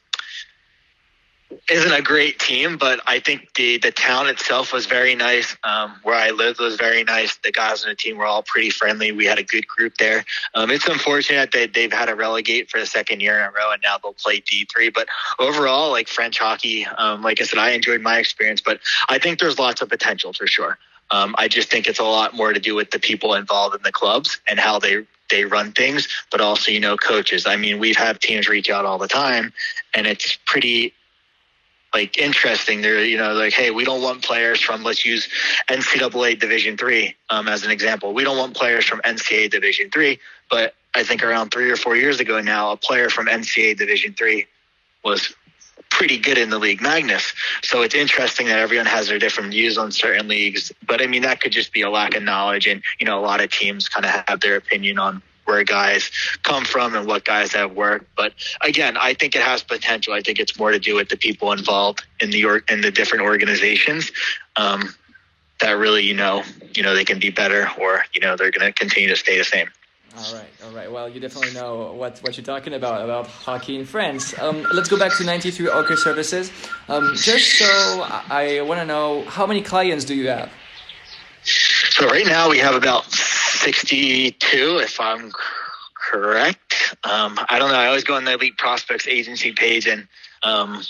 [1.70, 5.56] isn't a great team, but I think the the town itself was very nice.
[5.64, 7.38] Um, where I lived was very nice.
[7.38, 9.12] The guys on the team were all pretty friendly.
[9.12, 10.26] We had a good group there.
[10.56, 13.72] Um, it's unfortunate that they've had to relegate for the second year in a row,
[13.72, 14.90] and now they'll play D three.
[14.90, 15.08] But
[15.40, 18.60] overall, like French hockey, um, like I said, I enjoyed my experience.
[18.62, 20.78] But I think there's lots of potential for sure.
[21.12, 23.82] Um, I just think it's a lot more to do with the people involved in
[23.84, 27.46] the clubs and how they they run things, but also you know coaches.
[27.46, 29.54] I mean, we've had teams reach out all the time,
[29.94, 30.94] and it's pretty
[31.94, 32.82] like interesting.
[32.82, 35.28] They're you know like, hey, we don't want players from let's use
[35.70, 38.14] NCAA Division three um, as an example.
[38.14, 41.96] We don't want players from NCAA Division three, but I think around three or four
[41.96, 44.48] years ago now, a player from NCAA Division three
[45.04, 45.34] was
[45.90, 47.34] pretty good in the league Magnus.
[47.64, 50.72] So it's interesting that everyone has their different views on certain leagues.
[50.86, 52.68] But I mean, that could just be a lack of knowledge.
[52.68, 56.12] And, you know, a lot of teams kind of have their opinion on where guys
[56.44, 58.06] come from and what guys have worked.
[58.16, 60.14] But again, I think it has potential.
[60.14, 62.92] I think it's more to do with the people involved in the or- in the
[62.92, 64.12] different organizations.
[64.58, 64.94] Um,
[65.60, 66.44] that really, you know,
[66.76, 69.38] you know, they can be better or, you know, they're going to continue to stay
[69.38, 69.70] the same.
[70.18, 70.92] All right, all right.
[70.92, 74.38] Well, you definitely know what, what you're talking about, about hockey in France.
[74.40, 76.52] Um, let's go back to 93 Hockey Services.
[76.88, 80.50] Um, just so I, I want to know, how many clients do you have?
[81.44, 85.32] So right now we have about 62, if I'm
[85.94, 86.96] correct.
[87.04, 87.78] Um, I don't know.
[87.78, 90.08] I always go on the Elite Prospects agency page and
[90.42, 90.82] um,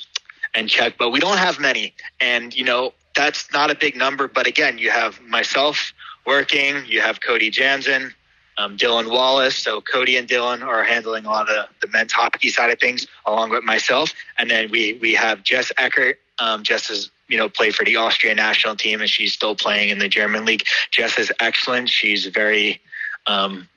[0.53, 1.93] and check, but we don't have many.
[2.21, 4.27] And you know that's not a big number.
[4.27, 5.91] But again, you have myself
[6.25, 6.85] working.
[6.85, 8.13] You have Cody Jansen
[8.57, 9.55] um, Dylan Wallace.
[9.55, 12.79] So Cody and Dylan are handling a lot of the, the men's hockey side of
[12.79, 14.13] things, along with myself.
[14.37, 16.19] And then we we have Jess Eckert.
[16.39, 19.89] Um, Jess has you know played for the Austrian national team, and she's still playing
[19.89, 20.65] in the German league.
[20.91, 21.89] Jess is excellent.
[21.89, 22.81] She's very
[23.25, 23.67] um,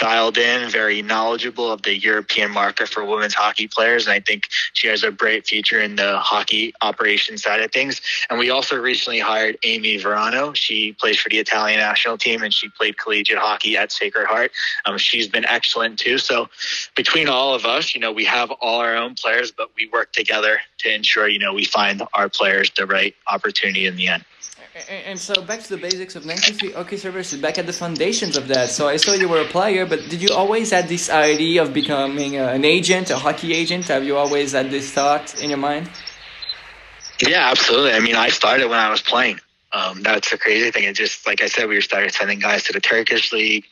[0.00, 4.06] dialed in, very knowledgeable of the European market for women's hockey players.
[4.06, 8.00] And I think she has a bright future in the hockey operation side of things.
[8.30, 10.52] And we also recently hired Amy Verano.
[10.52, 14.52] She plays for the Italian national team and she played collegiate hockey at Sacred Heart.
[14.86, 16.18] Um, she's been excellent too.
[16.18, 16.48] So
[16.94, 20.12] between all of us, you know, we have all our own players, but we work
[20.12, 24.24] together to ensure, you know, we find our players the right opportunity in the end.
[24.88, 28.48] And so back to the basics of 93 Hockey Services, back at the foundations of
[28.48, 28.70] that.
[28.70, 31.72] So I saw you were a player, but did you always had this idea of
[31.72, 33.88] becoming an agent, a hockey agent?
[33.88, 35.90] Have you always had this thought in your mind?
[37.26, 37.92] Yeah, absolutely.
[37.92, 39.40] I mean, I started when I was playing.
[39.70, 40.84] Um, that's the crazy thing.
[40.84, 43.66] It just, like I said, we started sending guys to the Turkish league,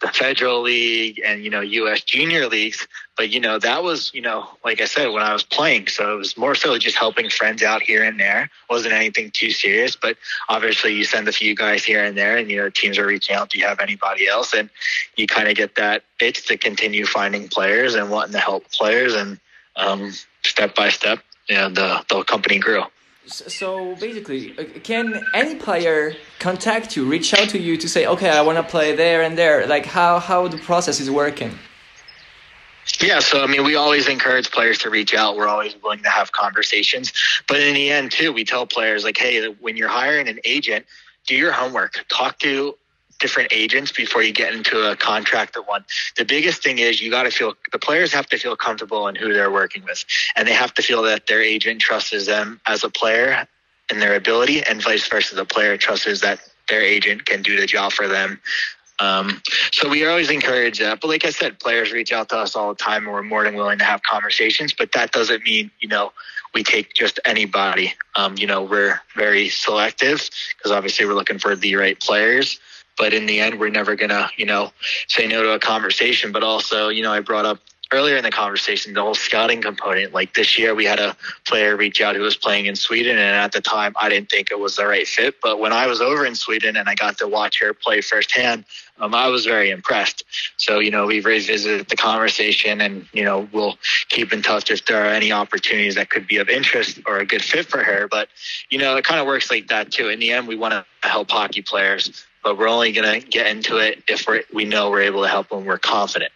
[0.00, 2.00] the Federal League, and, you know, U.S.
[2.02, 2.88] junior leagues.
[3.18, 5.88] But, you know, that was, you know, like I said, when I was playing.
[5.88, 8.48] So it was more so just helping friends out here and there.
[8.70, 9.94] Wasn't anything too serious.
[9.94, 10.16] But
[10.48, 13.36] obviously, you send a few guys here and there, and, you know, teams are reaching
[13.36, 13.50] out.
[13.50, 14.54] Do you have anybody else?
[14.54, 14.70] And
[15.16, 19.14] you kind of get that itch to continue finding players and wanting to help players.
[19.14, 19.38] And
[19.76, 20.12] um,
[20.44, 21.18] step by step,
[21.50, 22.84] you know, the, the company grew.
[23.26, 28.30] So basically, uh, can any player contact you, reach out to you to say, okay,
[28.30, 29.66] I want to play there and there?
[29.66, 31.56] Like how how the process is working?
[33.00, 35.36] Yeah, so I mean, we always encourage players to reach out.
[35.36, 37.12] We're always willing to have conversations.
[37.46, 40.84] But in the end, too, we tell players, like, hey, when you're hiring an agent,
[41.26, 42.04] do your homework.
[42.08, 42.76] Talk to
[43.22, 45.84] different agents before you get into a contract one.
[46.16, 49.14] The biggest thing is you got to feel the players have to feel comfortable in
[49.14, 50.04] who they're working with,
[50.36, 53.46] and they have to feel that their agent trusts them as a player
[53.90, 55.34] and their ability, and vice versa.
[55.34, 58.40] The player trusts that their agent can do the job for them.
[58.98, 59.40] Um,
[59.72, 61.00] so we always encourage that.
[61.00, 63.44] But like I said, players reach out to us all the time, and we're more
[63.44, 64.72] than willing to have conversations.
[64.72, 66.12] But that doesn't mean you know
[66.54, 67.94] we take just anybody.
[68.14, 72.60] Um, you know, we're very selective because obviously we're looking for the right players.
[72.96, 74.72] But in the end, we're never gonna, you know,
[75.08, 76.32] say no to a conversation.
[76.32, 77.58] But also, you know, I brought up
[77.92, 80.12] earlier in the conversation, the whole scouting component.
[80.12, 83.36] Like this year, we had a player reach out who was playing in Sweden, and
[83.36, 85.40] at the time, I didn't think it was the right fit.
[85.42, 88.64] But when I was over in Sweden and I got to watch her play firsthand,
[88.98, 90.24] um, I was very impressed.
[90.56, 93.78] So, you know, we've revisited the conversation, and you know, we'll
[94.08, 97.26] keep in touch if there are any opportunities that could be of interest or a
[97.26, 98.08] good fit for her.
[98.08, 98.28] But
[98.70, 100.08] you know, it kind of works like that too.
[100.08, 103.46] In the end, we want to help hockey players, but we're only going to get
[103.46, 105.64] into it if we we know we're able to help them.
[105.64, 106.32] We're confident.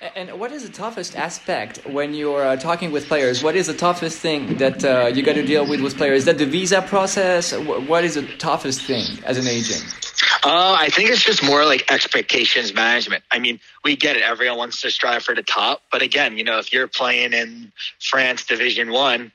[0.00, 3.42] And what is the toughest aspect when you're uh, talking with players?
[3.42, 6.18] What is the toughest thing that uh, you got to deal with with players?
[6.18, 7.52] Is that the visa process?
[7.52, 9.84] What is the toughest thing as an agent?
[10.44, 13.24] Uh, I think it's just more like expectations management.
[13.32, 14.22] I mean, we get it.
[14.22, 17.72] Everyone wants to strive for the top, but again, you know, if you're playing in
[17.98, 19.32] France Division One,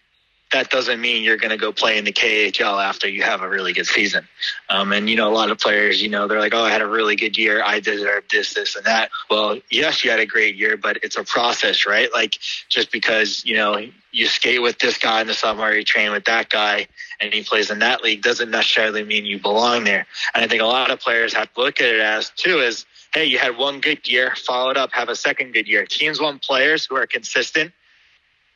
[0.54, 3.50] that doesn't mean you're going to go play in the KHL after you have a
[3.50, 4.28] really good season.
[4.70, 6.82] Um, and, you know, a lot of players, you know, they're like, oh, I had
[6.82, 7.62] a really good year.
[7.64, 9.10] I deserve this, this, and that.
[9.30, 12.10] Well, yes, you had a great year, but it's a process, right?
[12.14, 12.38] Like
[12.70, 16.26] just because, you know, you skate with this guy in the summer, you train with
[16.26, 16.88] that guy,
[17.20, 20.06] and he plays in that league doesn't necessarily mean you belong there.
[20.36, 22.86] And I think a lot of players have to look at it as, too, is,
[23.14, 25.86] hey, you had one good year, followed up, have a second good year.
[25.88, 27.74] Teams want players who are consistent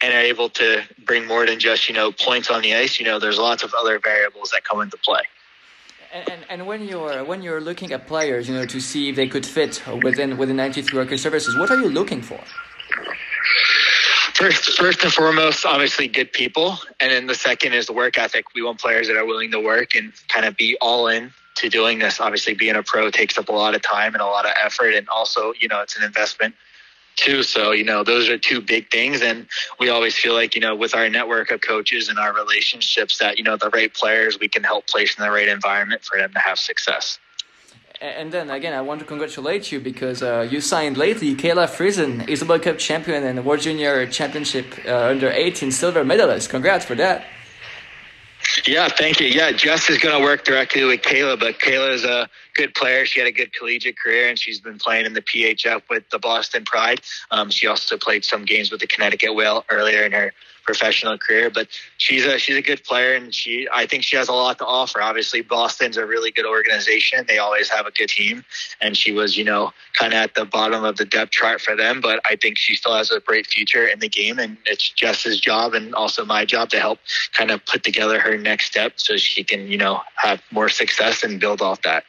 [0.01, 2.99] and are able to bring more than just you know points on the ice.
[2.99, 5.21] You know, there's lots of other variables that come into play.
[6.13, 9.27] And, and when you're when you're looking at players, you know, to see if they
[9.27, 12.39] could fit within within 93 Hockey Services, what are you looking for?
[14.33, 18.45] First, first and foremost, obviously good people, and then the second is the work ethic.
[18.53, 21.69] We want players that are willing to work and kind of be all in to
[21.69, 22.19] doing this.
[22.19, 24.93] Obviously, being a pro takes up a lot of time and a lot of effort,
[24.93, 26.53] and also, you know, it's an investment
[27.17, 27.43] too.
[27.43, 29.21] So, you know, those are two big things.
[29.21, 29.47] And
[29.80, 33.37] we always feel like, you know, with our network of coaches and our relationships that,
[33.37, 36.31] you know, the right players we can help place in the right environment for them
[36.33, 37.19] to have success.
[38.00, 42.27] And then again, I want to congratulate you because uh, you signed lately Kayla Friesen,
[42.27, 46.52] Isobel Cup champion and World Junior Championship uh, under 18 silver medalist.
[46.52, 47.25] Congrats for that.
[48.65, 49.27] Yeah, thank you.
[49.27, 53.06] Yeah, Jess is going to work directly with Kayla, but Kayla is a good player.
[53.06, 56.19] She had a good collegiate career, and she's been playing in the PHF with the
[56.19, 57.02] Boston Pride.
[57.31, 60.33] Um, she also played some games with the Connecticut Whale earlier in her
[60.68, 61.50] professional career.
[61.50, 64.60] But she's a she's a good player, and she I think she has a lot
[64.60, 65.02] to offer.
[65.02, 67.26] Obviously, Boston's a really good organization.
[67.28, 68.44] They always have a good team,
[68.80, 71.76] and she was you know kind of at the bottom of the depth chart for
[71.76, 72.02] them.
[72.02, 75.40] But I think she still has a bright future in the game, and it's Jess's
[75.40, 77.00] job and also my job to help
[77.34, 81.24] kind of put together her next step so she can you know have more success
[81.24, 82.04] and build off that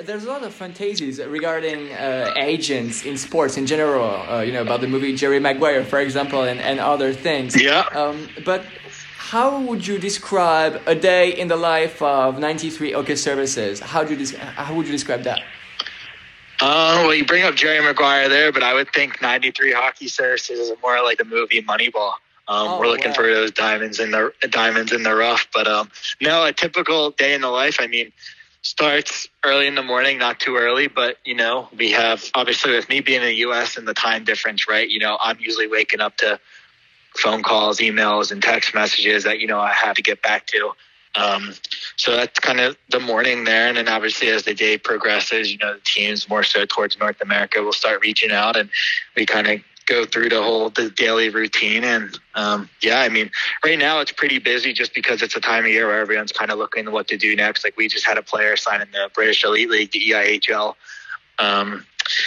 [0.00, 4.10] there's a lot of fantasies regarding uh, agents in sports in general.
[4.10, 7.60] Uh, you know about the movie Jerry Maguire, for example, and, and other things.
[7.60, 7.80] Yeah.
[7.94, 8.64] Um, but
[9.16, 13.80] how would you describe a day in the life of 93 Hockey Services?
[13.80, 15.42] How do you how would you describe that?
[16.60, 20.58] Uh, well, you bring up Jerry Maguire there, but I would think 93 Hockey Services
[20.58, 22.12] is more like the movie Moneyball.
[22.48, 23.14] Um, oh, we're looking wow.
[23.14, 25.46] for those diamonds in the diamonds in the rough.
[25.54, 25.90] But um,
[26.20, 27.78] no, a typical day in the life.
[27.80, 28.12] I mean,
[28.62, 32.88] starts early in the morning, not too early, but you know, we have obviously with
[32.88, 34.88] me being in the US and the time difference, right?
[34.88, 36.38] You know, I'm usually waking up to
[37.16, 40.72] phone calls, emails, and text messages that, you know, I have to get back to.
[41.14, 41.52] Um,
[41.96, 43.68] so that's kind of the morning there.
[43.68, 47.20] And then obviously as the day progresses, you know, the teams more so towards North
[47.20, 48.70] America will start reaching out and
[49.14, 51.84] we kind of go through the whole the daily routine.
[51.84, 53.30] And um, yeah i mean
[53.64, 56.50] right now it's pretty busy just because it's a time of year where everyone's kind
[56.50, 57.64] of looking what to do next.
[57.64, 60.74] Like we just had a player sign in the british elite league the eihl
[61.38, 61.86] um,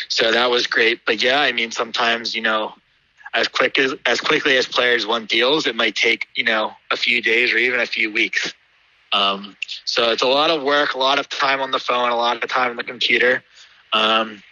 [0.10, 1.06] so that was great.
[1.06, 2.74] But yeah i mean sometimes you know
[3.34, 6.98] as quick as as quickly as players want deals it might take you know a
[6.98, 8.54] few days or even a few weeks.
[9.14, 12.16] Um, so it's a lot of work a lot of time on the phone a
[12.16, 13.44] lot of time on the computer.
[13.94, 14.44] Um,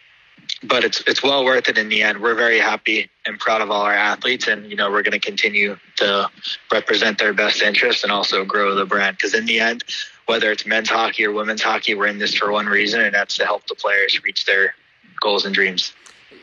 [0.64, 2.22] but it's it's well worth it in the end.
[2.22, 5.20] We're very happy and proud of all our athletes, and you know we're going to
[5.20, 6.30] continue to
[6.72, 9.18] represent their best interests and also grow the brand.
[9.18, 9.84] Because in the end,
[10.26, 13.36] whether it's men's hockey or women's hockey, we're in this for one reason, and that's
[13.38, 14.76] to help the players reach their
[15.22, 15.94] goals and dreams.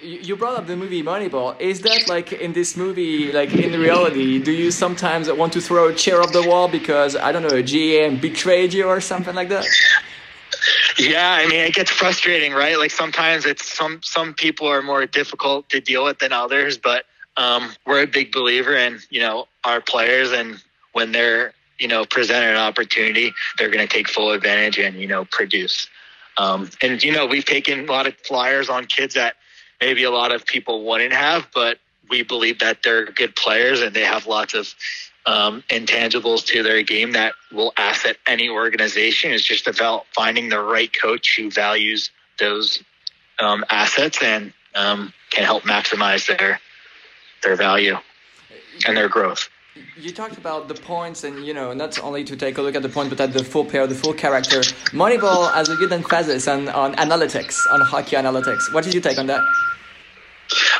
[0.02, 1.60] You brought up the movie Moneyball.
[1.60, 5.88] Is that like in this movie, like in reality, do you sometimes want to throw
[5.88, 9.34] a chair off the wall because I don't know a GM betrayed you or something
[9.34, 9.66] like that?
[10.98, 12.78] Yeah, I mean it gets frustrating, right?
[12.78, 17.04] Like sometimes it's some some people are more difficult to deal with than others, but
[17.36, 22.04] um, we're a big believer in you know our players, and when they're you know
[22.04, 25.88] presented an opportunity, they're going to take full advantage and you know produce.
[26.38, 29.36] Um, and you know we've taken a lot of flyers on kids that
[29.80, 31.78] maybe a lot of people wouldn't have, but
[32.10, 34.74] we believe that they're good players and they have lots of
[35.26, 39.32] um, intangibles to their game that will asset any organization.
[39.32, 42.82] It's just about finding the right coach who values those
[43.38, 46.60] um, assets and um, can help maximize their
[47.42, 47.96] their value
[48.86, 49.48] and their growth.
[49.96, 52.82] You talked about the points, and you know, not only to take a look at
[52.82, 54.60] the point, but at the full player, the full character.
[54.92, 58.72] Moneyball has a good emphasis on, on analytics, on hockey analytics.
[58.74, 59.42] What did you take on that?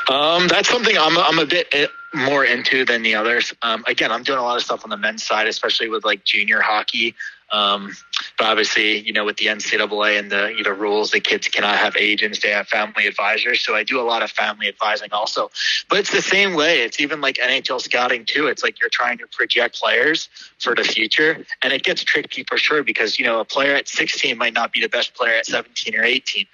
[0.08, 3.54] Um, that's something I'm I'm a bit eh, more into than the others.
[3.62, 6.24] Um, again, I'm doing a lot of stuff on the men's side, especially with like
[6.24, 7.14] junior hockey.
[7.52, 7.96] Um,
[8.38, 11.78] but obviously, you know, with the NCAA and the you know rules, the kids cannot
[11.78, 13.60] have agents; they have family advisors.
[13.60, 15.50] So I do a lot of family advising also.
[15.88, 16.82] But it's the same way.
[16.82, 18.46] It's even like NHL scouting too.
[18.46, 22.56] It's like you're trying to project players for the future, and it gets tricky for
[22.56, 25.46] sure because you know a player at 16 might not be the best player at
[25.46, 26.46] 17 or 18.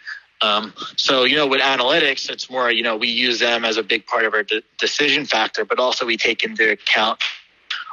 [0.42, 3.82] Um, so, you know, with analytics, it's more, you know, we use them as a
[3.82, 7.22] big part of our de- decision factor, but also we take into account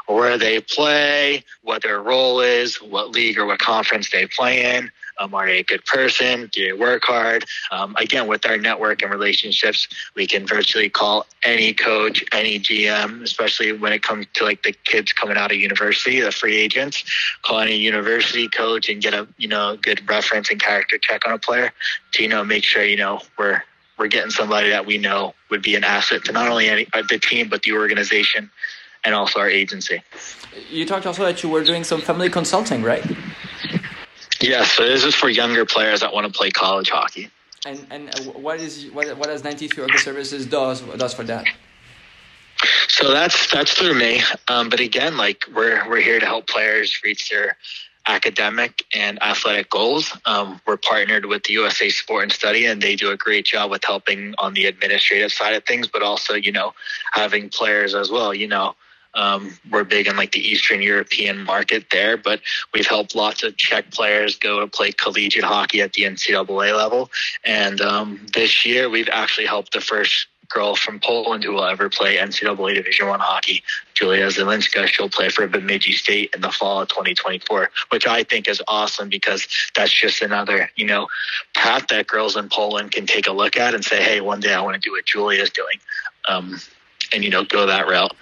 [0.07, 4.91] where they play, what their role is, what league or what conference they play in,
[5.20, 6.49] um, are they a good person?
[6.51, 7.45] Do they work hard?
[7.72, 13.22] Um, again, with our network and relationships, we can virtually call any coach, any GM,
[13.22, 17.03] especially when it comes to like the kids coming out of university, the free agents,
[17.41, 21.34] call any university coach and get a you know good reference and character check on
[21.34, 21.72] a player
[22.14, 23.61] to you know make sure you know we're
[23.97, 27.03] we're getting somebody that we know would be an asset to not only any, uh,
[27.09, 28.49] the team but the organization
[29.03, 30.01] and also our agency.
[30.70, 33.03] You talked also that you were doing some family consulting, right?
[34.43, 37.29] Yes, so this is for younger players that want to play college hockey.
[37.65, 41.45] And and uh, what is what what does 93 Hockey Services does does for that?
[42.89, 44.21] So that's that's through me.
[44.49, 47.55] Um, but again, like we're we're here to help players reach their
[48.05, 50.15] academic and athletic goals.
[50.25, 53.71] Um, we're partnered with the USA Sport and Study, and they do a great job
[53.71, 56.73] with helping on the administrative side of things, but also you know
[57.13, 58.33] having players as well.
[58.33, 58.75] You know
[59.16, 62.41] um, we're big in like the Eastern European market there, but
[62.74, 67.11] we've helped lots of Czech players go to play collegiate hockey at the NCAA level.
[67.43, 71.89] And um, this year, we've actually helped the first girl from Poland who will ever
[71.89, 73.64] play NCAA Division One hockey,
[73.95, 74.88] Julia Zelinska.
[74.88, 79.09] She'll play for Bemidji State in the fall of 2024, which I think is awesome
[79.09, 81.07] because that's just another, you know,
[81.55, 84.53] path that girls in Poland can take a look at and say, hey, one day
[84.53, 85.80] I want to do what Julia's doing,
[86.30, 86.59] um,
[87.11, 88.14] and you know, go that route.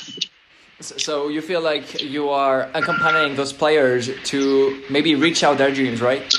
[0.82, 6.02] So you feel like you are accompanying those players to maybe reach out their dreams,
[6.02, 6.34] right?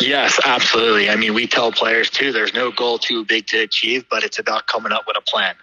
[0.00, 1.08] Yes, absolutely.
[1.08, 4.38] I mean, we tell players too, there's no goal too big to achieve, but it's
[4.38, 5.54] about coming up with a plan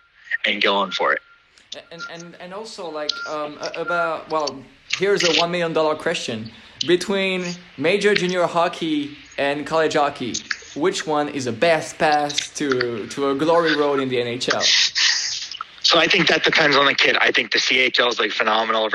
[0.45, 1.21] and going for it.
[1.91, 4.63] And and and also like um, about well,
[4.97, 6.51] here's a one million dollar question
[6.85, 7.45] between
[7.77, 10.33] major junior hockey and college hockey.
[10.75, 14.61] Which one is the best path to to a glory road in the NHL?
[15.93, 17.17] So I think that depends on the kid.
[17.21, 18.89] I think the CHL is like phenomenal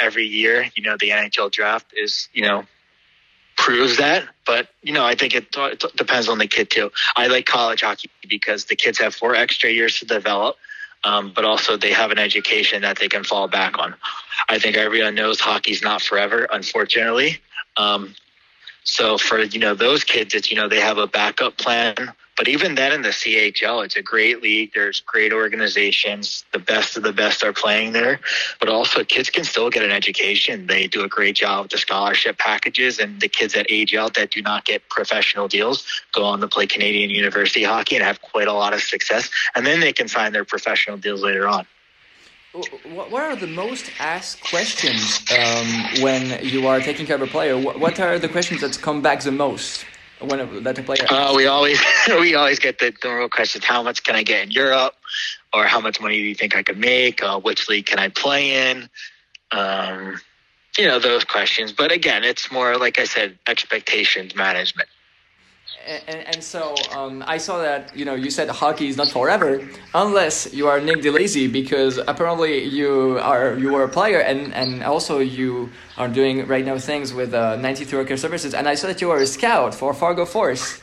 [0.00, 0.66] every year.
[0.74, 2.64] You know, the NHL draft is, you know,
[3.56, 4.24] proves that.
[4.44, 6.90] But, you know, I think it, it depends on the kid too.
[7.14, 10.56] I like college hockey because the kids have four extra years to develop.
[11.04, 13.94] Um, but also they have an education that they can fall back on.
[14.48, 17.38] I think everyone knows hockey's not forever, unfortunately.
[17.76, 18.16] Um,
[18.82, 22.48] so for you know those kids, it's you know they have a backup plan but
[22.48, 24.70] even then in the CHL, it's a great league.
[24.74, 26.42] There's great organizations.
[26.52, 28.18] The best of the best are playing there.
[28.58, 30.66] But also kids can still get an education.
[30.66, 34.14] They do a great job with the scholarship packages and the kids that age out
[34.14, 35.84] that do not get professional deals
[36.14, 39.28] go on to play Canadian university hockey and have quite a lot of success.
[39.54, 41.66] And then they can sign their professional deals later on.
[42.84, 47.58] What are the most asked questions um, when you are taking care of a player?
[47.58, 49.84] What are the questions that come back the most?
[50.20, 51.06] When that player?
[51.08, 54.42] Uh, we always we always get the, the real questions: How much can I get
[54.44, 54.94] in Europe,
[55.52, 57.22] or how much money do you think I could make?
[57.22, 58.88] Uh, which league can I play in?
[59.52, 60.20] Um,
[60.78, 61.72] you know those questions.
[61.72, 64.88] But again, it's more like I said, expectations management
[65.86, 69.66] and, and so um, I saw that you know you said hockey is not forever
[69.94, 74.82] unless you are Nick DiLisi because apparently you are you were a player and, and
[74.82, 78.86] also you are doing right now things with uh, 93 Hockey Services and I saw
[78.88, 80.80] that you were a scout for Fargo Force.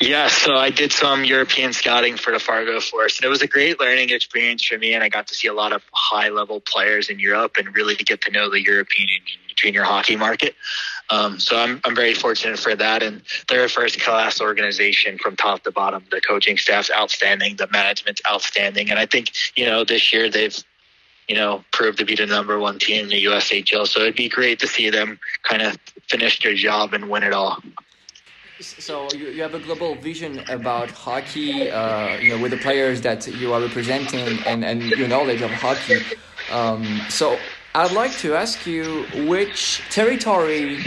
[0.00, 3.46] Yeah, so I did some European scouting for the Fargo Force, and it was a
[3.46, 4.94] great learning experience for me.
[4.94, 7.94] And I got to see a lot of high level players in Europe and really
[7.94, 9.08] get to know the European
[9.56, 10.54] junior hockey market.
[11.10, 13.02] Um, so I'm, I'm very fortunate for that.
[13.02, 16.04] And they're a first class organization from top to bottom.
[16.10, 18.90] The coaching staff's outstanding, the management's outstanding.
[18.90, 20.56] And I think, you know, this year they've,
[21.28, 23.86] you know, proved to be the number one team in the USHL.
[23.86, 27.32] So it'd be great to see them kind of finish their job and win it
[27.32, 27.60] all.
[28.60, 33.00] So you, you have a global vision about hockey, uh, you know, with the players
[33.00, 36.02] that you are representing and, and your knowledge of hockey.
[36.52, 37.38] Um, so
[37.72, 40.78] I'd like to ask you which territory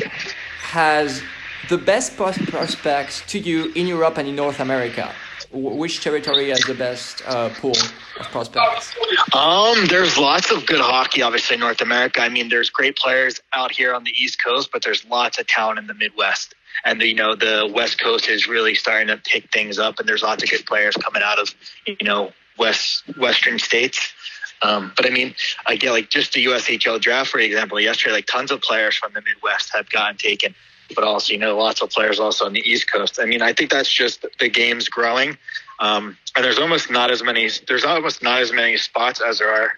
[0.59, 1.21] has
[1.69, 5.13] the best prospects to you in Europe and in North America?
[5.53, 7.77] Which territory has the best uh, pool
[8.19, 8.93] of prospects?
[9.33, 12.19] Um, there's lots of good hockey, obviously, in North America.
[12.21, 15.47] I mean, there's great players out here on the East Coast, but there's lots of
[15.47, 16.53] talent in the Midwest.
[16.83, 20.23] And, you know, the West Coast is really starting to pick things up, and there's
[20.23, 21.53] lots of good players coming out of,
[21.85, 24.13] you know, West Western states.
[24.63, 25.35] Um, but I mean,
[25.65, 29.13] I get like just the USHL draft, for example, yesterday, like tons of players from
[29.13, 30.55] the Midwest have gotten taken,
[30.95, 33.19] but also, you know, lots of players also on the East Coast.
[33.21, 35.37] I mean, I think that's just the game's growing.
[35.79, 39.53] Um, and there's almost not as many, there's almost not as many spots as there
[39.53, 39.73] are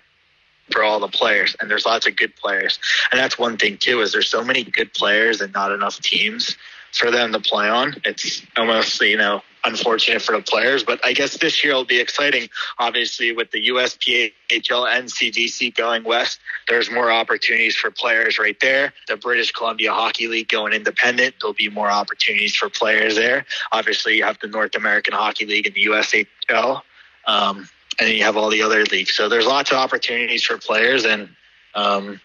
[0.71, 2.79] for all the players and there's lots of good players
[3.11, 6.57] and that's one thing too is there's so many good players and not enough teams
[6.91, 10.83] for them to play on it's almost you know unfortunate for the players.
[10.83, 12.49] But I guess this year will be exciting.
[12.77, 18.93] Obviously, with the USPHL NCDC going west, there's more opportunities for players right there.
[19.07, 23.45] The British Columbia Hockey League going independent, there'll be more opportunities for players there.
[23.71, 26.81] Obviously, you have the North American Hockey League and the USHL.
[27.27, 29.15] Um, and then you have all the other leagues.
[29.15, 31.29] So there's lots of opportunities for players and
[31.75, 32.19] um,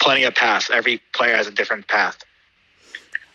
[0.00, 0.70] plenty of paths.
[0.70, 2.18] Every player has a different path.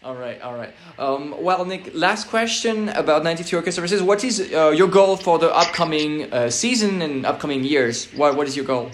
[0.02, 0.74] All right, all right.
[0.98, 4.02] Um, well, Nick, last question about 93 Hockey Services.
[4.02, 8.06] What is uh, your goal for the upcoming uh, season and upcoming years?
[8.14, 8.92] What What is your goal?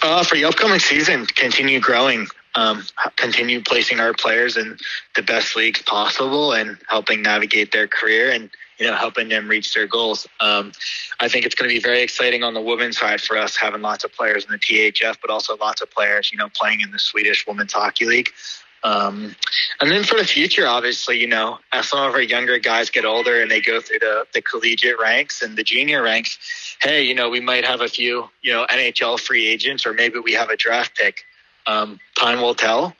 [0.00, 2.84] Uh, for the upcoming season, continue growing, um,
[3.16, 4.78] continue placing our players in
[5.16, 9.74] the best leagues possible, and helping navigate their career and you know helping them reach
[9.74, 10.24] their goals.
[10.38, 10.70] Um,
[11.18, 13.82] I think it's going to be very exciting on the women's side for us, having
[13.82, 16.92] lots of players in the PHF, but also lots of players, you know, playing in
[16.92, 18.30] the Swedish Women's Hockey League.
[18.82, 19.34] Um,
[19.80, 23.04] and then for the future, obviously, you know, as some of our younger guys get
[23.04, 27.14] older and they go through the, the collegiate ranks and the junior ranks, hey, you
[27.14, 30.48] know, we might have a few, you know, NHL free agents or maybe we have
[30.48, 31.24] a draft pick.
[31.66, 32.94] Um, time will tell.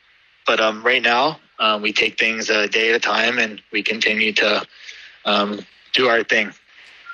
[0.47, 3.83] But um, right now, um, we take things a day at a time and we
[3.83, 4.66] continue to
[5.24, 5.61] um,
[5.95, 6.53] do our thing.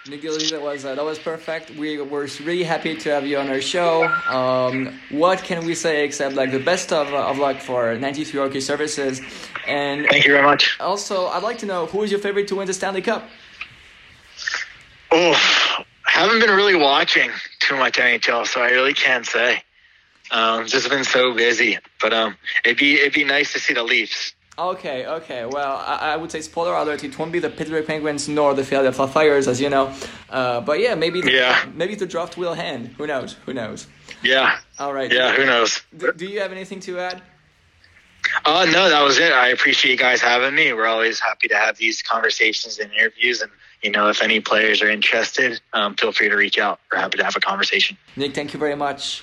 [0.09, 1.71] Miguel, that was uh, that was perfect.
[1.71, 4.05] We were really happy to have you on our show.
[4.29, 8.41] Um, what can we say except like the best of, uh, of luck for 93
[8.41, 9.21] Hockey Services?
[9.67, 10.77] And thank you very much.
[10.79, 13.29] Also, I'd like to know who is your favorite to win the Stanley Cup?
[15.11, 17.31] Oh, haven't been really watching
[17.61, 19.63] too much NHL, so I really can't say.
[20.31, 23.83] Um, just been so busy, but um, it'd be it'd be nice to see the
[23.83, 24.36] Leafs.
[24.59, 25.45] Okay, okay.
[25.45, 27.05] Well, I, I, would say spoiler alert.
[27.05, 29.93] It won't be the Pittsburgh Penguins nor the Philadelphia Flyers, as you know.
[30.31, 31.67] Uh, but yeah, maybe the, yeah.
[31.75, 32.89] maybe the draft will hand.
[32.97, 33.35] Who knows?
[33.45, 33.87] Who knows?
[34.23, 34.59] Yeah.
[34.79, 35.13] All right.
[35.13, 35.35] Yeah.
[35.35, 35.83] Who knows?
[35.95, 37.23] Do, do you have anything to add?
[38.47, 39.31] Uh, no, that was it.
[39.31, 40.73] I appreciate you guys having me.
[40.73, 43.43] We're always happy to have these conversations and interviews.
[43.43, 43.51] And,
[43.83, 46.81] you know, if any players are interested, um, feel free to reach out.
[46.91, 47.99] We're happy to have a conversation.
[48.17, 49.23] Nick, thank you very much.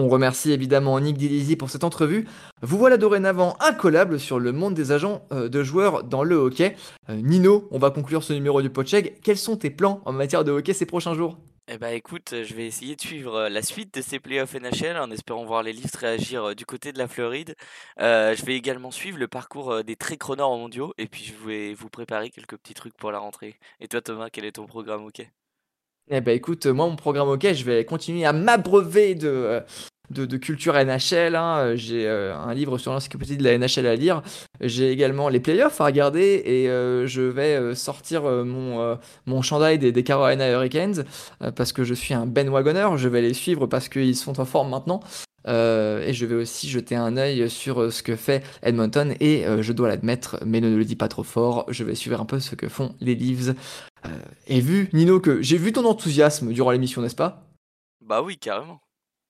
[0.00, 2.26] On remercie évidemment Nick Dilizy pour cette entrevue.
[2.62, 6.74] Vous voilà dorénavant incollable sur le monde des agents euh, de joueurs dans le hockey.
[7.10, 9.20] Euh, Nino, on va conclure ce numéro du Podcheck.
[9.20, 11.36] Quels sont tes plans en matière de hockey ces prochains jours?
[11.68, 14.96] Eh bah écoute, je vais essayer de suivre euh, la suite de ces playoffs NHL
[14.96, 17.54] en espérant voir les Leafs réagir du côté de la Floride.
[17.98, 21.90] je vais également suivre le parcours des très chroneurs mondiaux et puis je vais vous
[21.90, 23.58] préparer quelques petits trucs pour la rentrée.
[23.80, 25.30] Et toi Thomas, quel est ton programme hockey?
[26.12, 29.60] Eh ben écoute, moi mon programme OK, je vais continuer à m'abreuver de, euh,
[30.10, 31.36] de, culture NHL.
[31.36, 31.76] Hein.
[31.76, 34.22] J'ai euh, un livre sur l'encyclopédie de la NHL à lire.
[34.60, 39.92] J'ai également les playoffs à regarder et euh, je vais sortir mon, mon chandail des,
[39.92, 41.04] des Carolina Hurricanes
[41.54, 42.88] parce que je suis un Ben Wagoner.
[42.96, 45.00] Je vais les suivre parce qu'ils sont en forme maintenant.
[45.46, 49.88] Et je vais aussi jeter un œil sur ce que fait Edmonton et je dois
[49.88, 52.68] l'admettre, mais ne le dis pas trop fort, je vais suivre un peu ce que
[52.68, 53.54] font les Leafs
[54.06, 54.08] euh,
[54.46, 57.44] et vu, Nino, que j'ai vu ton enthousiasme durant l'émission, n'est-ce pas?
[58.00, 58.80] Bah oui, carrément.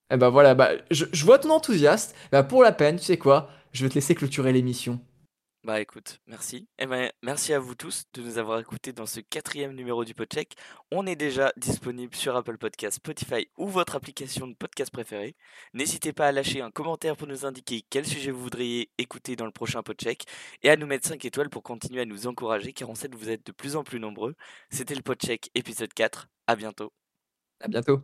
[0.09, 2.13] Et eh bah voilà, bah, je, vois ton enthousiasme.
[2.31, 3.49] Bah pour la peine, tu sais quoi?
[3.71, 4.99] Je vais te laisser clôturer l'émission.
[5.63, 6.67] Bah écoute, merci.
[6.79, 10.15] Et ben, merci à vous tous de nous avoir écoutés dans ce quatrième numéro du
[10.15, 10.55] Podcheck.
[10.89, 15.35] On est déjà disponible sur Apple Podcast, Spotify ou votre application de podcast préférée.
[15.75, 19.45] N'hésitez pas à lâcher un commentaire pour nous indiquer quel sujet vous voudriez écouter dans
[19.45, 20.25] le prochain Podcheck
[20.63, 23.17] et à nous mettre 5 étoiles pour continuer à nous encourager car on sait que
[23.17, 24.33] vous êtes de plus en plus nombreux.
[24.71, 26.27] C'était le Podcheck épisode 4.
[26.47, 26.91] À bientôt.
[27.59, 28.01] À bientôt.